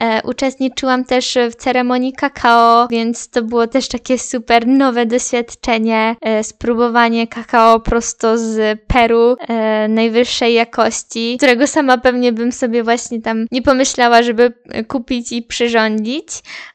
E, 0.02 0.22
uczestniczyłam 0.24 1.06
też 1.06 1.38
w 1.52 1.56
ceremonii 1.56 2.14
kakao, 2.14 2.88
więc 2.88 3.30
to 3.30 3.42
było 3.42 3.68
też 3.68 3.88
takie 3.88 4.20
super 4.20 4.68
nowe 4.68 5.06
doświadczenie. 5.06 6.16
E, 6.22 6.44
spróbowanie 6.44 7.28
kakao 7.28 7.80
prosto 7.80 8.38
z 8.38 8.80
Peru 8.88 9.36
e, 9.40 9.88
najwyższej 9.88 10.54
jakości, 10.54 11.38
którego 11.38 11.68
sama 11.68 11.98
pewnie 11.98 12.32
bym 12.32 12.52
sobie 12.52 12.84
właśnie 12.84 13.22
tam 13.22 13.46
nie 13.52 13.62
pomyślała, 13.62 14.24
żeby 14.24 14.54
kupić 14.88 15.32
i 15.32 15.42
przyrządzić. 15.42 16.28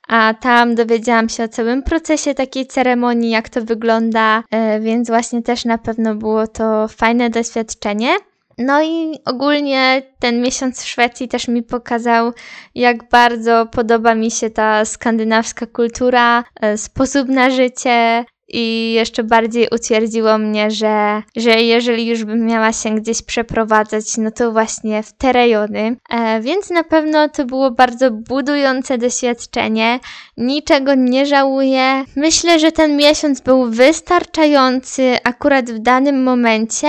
A 0.08 0.34
tam 0.34 0.74
dowiedziałam 0.74 1.28
się 1.28 1.44
o 1.44 1.48
całym 1.48 1.82
procesie 1.82 2.34
takiej 2.34 2.66
ceremonii, 2.66 3.30
jak 3.30 3.48
to 3.48 3.64
wygląda, 3.64 4.42
e, 4.50 4.80
więc 4.80 5.08
właśnie 5.08 5.42
też 5.42 5.64
na 5.64 5.78
pewno 5.78 6.14
było 6.14 6.46
to 6.46 6.88
fajne 6.88 7.30
doświadczenie. 7.30 8.16
No 8.62 8.82
i 8.82 9.18
ogólnie 9.24 10.02
ten 10.18 10.42
miesiąc 10.42 10.82
w 10.82 10.88
Szwecji 10.88 11.28
też 11.28 11.48
mi 11.48 11.62
pokazał, 11.62 12.32
jak 12.74 13.08
bardzo 13.08 13.66
podoba 13.66 14.14
mi 14.14 14.30
się 14.30 14.50
ta 14.50 14.84
skandynawska 14.84 15.66
kultura, 15.66 16.44
e, 16.60 16.78
sposób 16.78 17.28
na 17.28 17.50
życie, 17.50 18.24
i 18.52 18.92
jeszcze 18.92 19.24
bardziej 19.24 19.68
utwierdziło 19.72 20.38
mnie, 20.38 20.70
że, 20.70 21.22
że 21.36 21.50
jeżeli 21.50 22.06
już 22.06 22.24
bym 22.24 22.46
miała 22.46 22.72
się 22.72 22.94
gdzieś 22.94 23.22
przeprowadzać, 23.22 24.16
no 24.18 24.30
to 24.30 24.52
właśnie 24.52 25.02
w 25.02 25.12
te 25.12 25.32
rejony. 25.32 25.96
E, 26.10 26.40
więc 26.40 26.70
na 26.70 26.84
pewno 26.84 27.28
to 27.28 27.44
było 27.44 27.70
bardzo 27.70 28.10
budujące 28.10 28.98
doświadczenie. 28.98 30.00
Niczego 30.36 30.94
nie 30.94 31.26
żałuję. 31.26 32.04
Myślę, 32.16 32.58
że 32.58 32.72
ten 32.72 32.96
miesiąc 32.96 33.40
był 33.40 33.70
wystarczający 33.70 35.16
akurat 35.24 35.70
w 35.70 35.78
danym 35.78 36.22
momencie, 36.22 36.88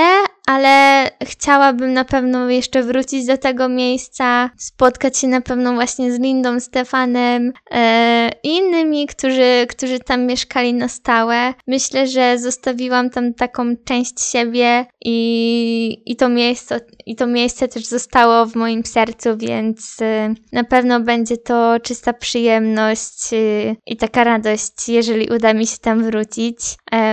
ale 0.52 1.10
chciałabym 1.24 1.94
na 1.94 2.06
pewno 2.06 2.50
jeszcze 2.50 2.84
wrócić 2.84 3.26
do 3.26 3.38
tego 3.38 3.70
miejsca, 3.70 4.50
spotkać 4.58 5.18
się 5.18 5.28
na 5.28 5.42
pewno 5.42 5.74
właśnie 5.74 6.14
z 6.14 6.20
Lindą, 6.20 6.60
Stefanem 6.60 7.54
e, 7.72 8.32
i 8.44 8.50
innymi, 8.58 9.08
którzy, 9.08 9.66
którzy 9.70 10.00
tam 10.00 10.26
mieszkali 10.26 10.74
na 10.74 10.88
stałe. 10.88 11.54
Myślę, 11.68 12.08
że 12.08 12.40
zostawiłam 12.40 13.10
tam 13.10 13.34
taką 13.34 13.76
część 13.86 14.22
siebie 14.22 14.86
i, 15.06 16.04
i, 16.06 16.16
to, 16.16 16.30
miejsce, 16.30 16.80
i 17.06 17.16
to 17.16 17.28
miejsce 17.28 17.68
też 17.68 17.86
zostało 17.86 18.46
w 18.46 18.56
moim 18.56 18.86
sercu, 18.86 19.38
więc 19.38 20.02
e, 20.02 20.34
na 20.52 20.64
pewno 20.64 21.00
będzie 21.00 21.38
to 21.38 21.80
czysta 21.80 22.14
przyjemność 22.14 23.34
e, 23.34 23.76
i 23.86 23.98
taka 23.98 24.24
radość, 24.24 24.90
jeżeli 24.90 25.28
uda 25.36 25.54
mi 25.54 25.68
się 25.68 25.78
tam 25.78 26.04
wrócić. 26.04 26.58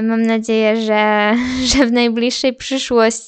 Mam 0.03 0.23
nadzieję, 0.23 0.77
że, 0.77 1.35
że 1.77 1.87
w 1.87 1.93
najbliższej 1.93 2.55
przyszłości 2.55 3.28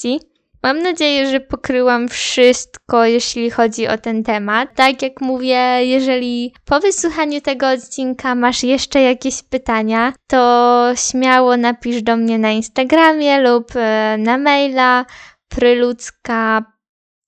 Mam 0.63 0.83
nadzieję, 0.83 1.31
że 1.31 1.41
pokryłam 1.41 2.09
wszystko, 2.09 3.05
jeśli 3.05 3.51
chodzi 3.51 3.89
o 3.89 3.99
ten 3.99 4.25
temat. 4.25 4.69
Tak 4.75 5.03
jak 5.03 5.21
mówię, 5.21 5.85
jeżeli 5.85 6.55
po 6.65 6.81
wysłuchaniu 6.81 7.41
tego 7.41 7.69
odcinka 7.71 8.35
masz 8.35 8.63
jeszcze 8.63 9.03
jakieś 9.03 9.43
pytania, 9.43 10.13
to 10.27 10.93
śmiało 10.97 11.57
napisz 11.57 12.03
do 12.03 12.17
mnie 12.17 12.39
na 12.39 12.51
Instagramie 12.51 13.41
lub 13.41 13.73
e, 13.77 14.17
na 14.19 14.39
maila 14.39 15.05
pryludzka 15.49 16.65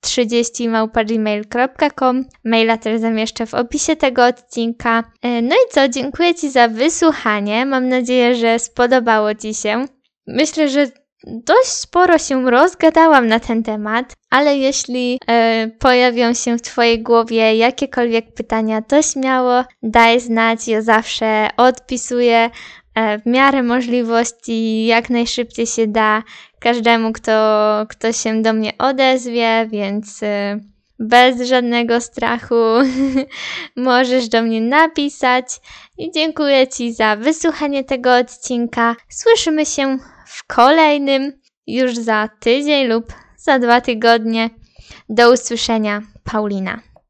30 0.01 0.69
małpa.gmail.com. 0.69 2.25
Maila 2.45 2.77
też 2.77 3.01
zamieszczę 3.01 3.47
w 3.47 3.55
opisie 3.55 3.97
tego 3.97 4.27
odcinka. 4.27 5.05
E, 5.23 5.43
no 5.43 5.55
i 5.55 5.73
co, 5.73 5.89
dziękuję 5.89 6.35
Ci 6.35 6.51
za 6.51 6.69
wysłuchanie. 6.69 7.67
Mam 7.67 7.89
nadzieję, 7.89 8.35
że 8.35 8.59
spodobało 8.59 9.35
Ci 9.35 9.55
się. 9.55 9.87
Myślę, 10.27 10.69
że 10.69 11.02
dość 11.27 11.69
sporo 11.69 12.19
się 12.19 12.51
rozgadałam 12.51 13.27
na 13.27 13.41
ten 13.41 13.63
temat, 13.63 14.13
ale 14.31 14.57
jeśli 14.57 15.19
e, 15.27 15.69
pojawią 15.79 16.35
się 16.35 16.59
w 16.59 16.63
Twojej 16.63 17.03
głowie 17.03 17.57
jakiekolwiek 17.57 18.35
pytania, 18.35 18.83
to 18.83 19.03
śmiało 19.03 19.65
daj 19.83 20.21
znać. 20.21 20.69
Ja 20.69 20.83
zawsze 20.83 21.49
odpisuję 21.57 22.51
e, 22.95 23.19
w 23.19 23.27
miarę 23.27 23.63
możliwości, 23.63 24.87
jak 24.87 25.11
najszybciej 25.11 25.67
się 25.67 25.87
da 25.87 26.23
każdemu, 26.61 27.13
kto, 27.13 27.33
kto 27.89 28.13
się 28.13 28.43
do 28.43 28.53
mnie 28.53 28.73
odezwie, 28.79 29.69
więc 29.71 30.23
e, 30.23 30.61
bez 30.99 31.49
żadnego 31.49 32.01
strachu 32.01 32.55
możesz 33.77 34.29
do 34.29 34.43
mnie 34.43 34.61
napisać. 34.61 35.47
I 35.99 36.11
dziękuję 36.11 36.69
Ci 36.69 36.93
za 36.93 37.17
wysłuchanie 37.17 37.85
tego 37.85 38.17
odcinka. 38.17 38.97
Słyszymy 39.09 39.67
się 39.67 39.99
w 40.33 40.47
kolejnym 40.47 41.33
już 41.67 41.97
za 41.97 42.29
tydzień 42.41 42.87
lub 42.87 43.13
za 43.37 43.59
dwa 43.59 43.81
tygodnie. 43.81 44.51
Do 45.09 45.33
usłyszenia, 45.33 46.03
Paulina. 46.25 46.92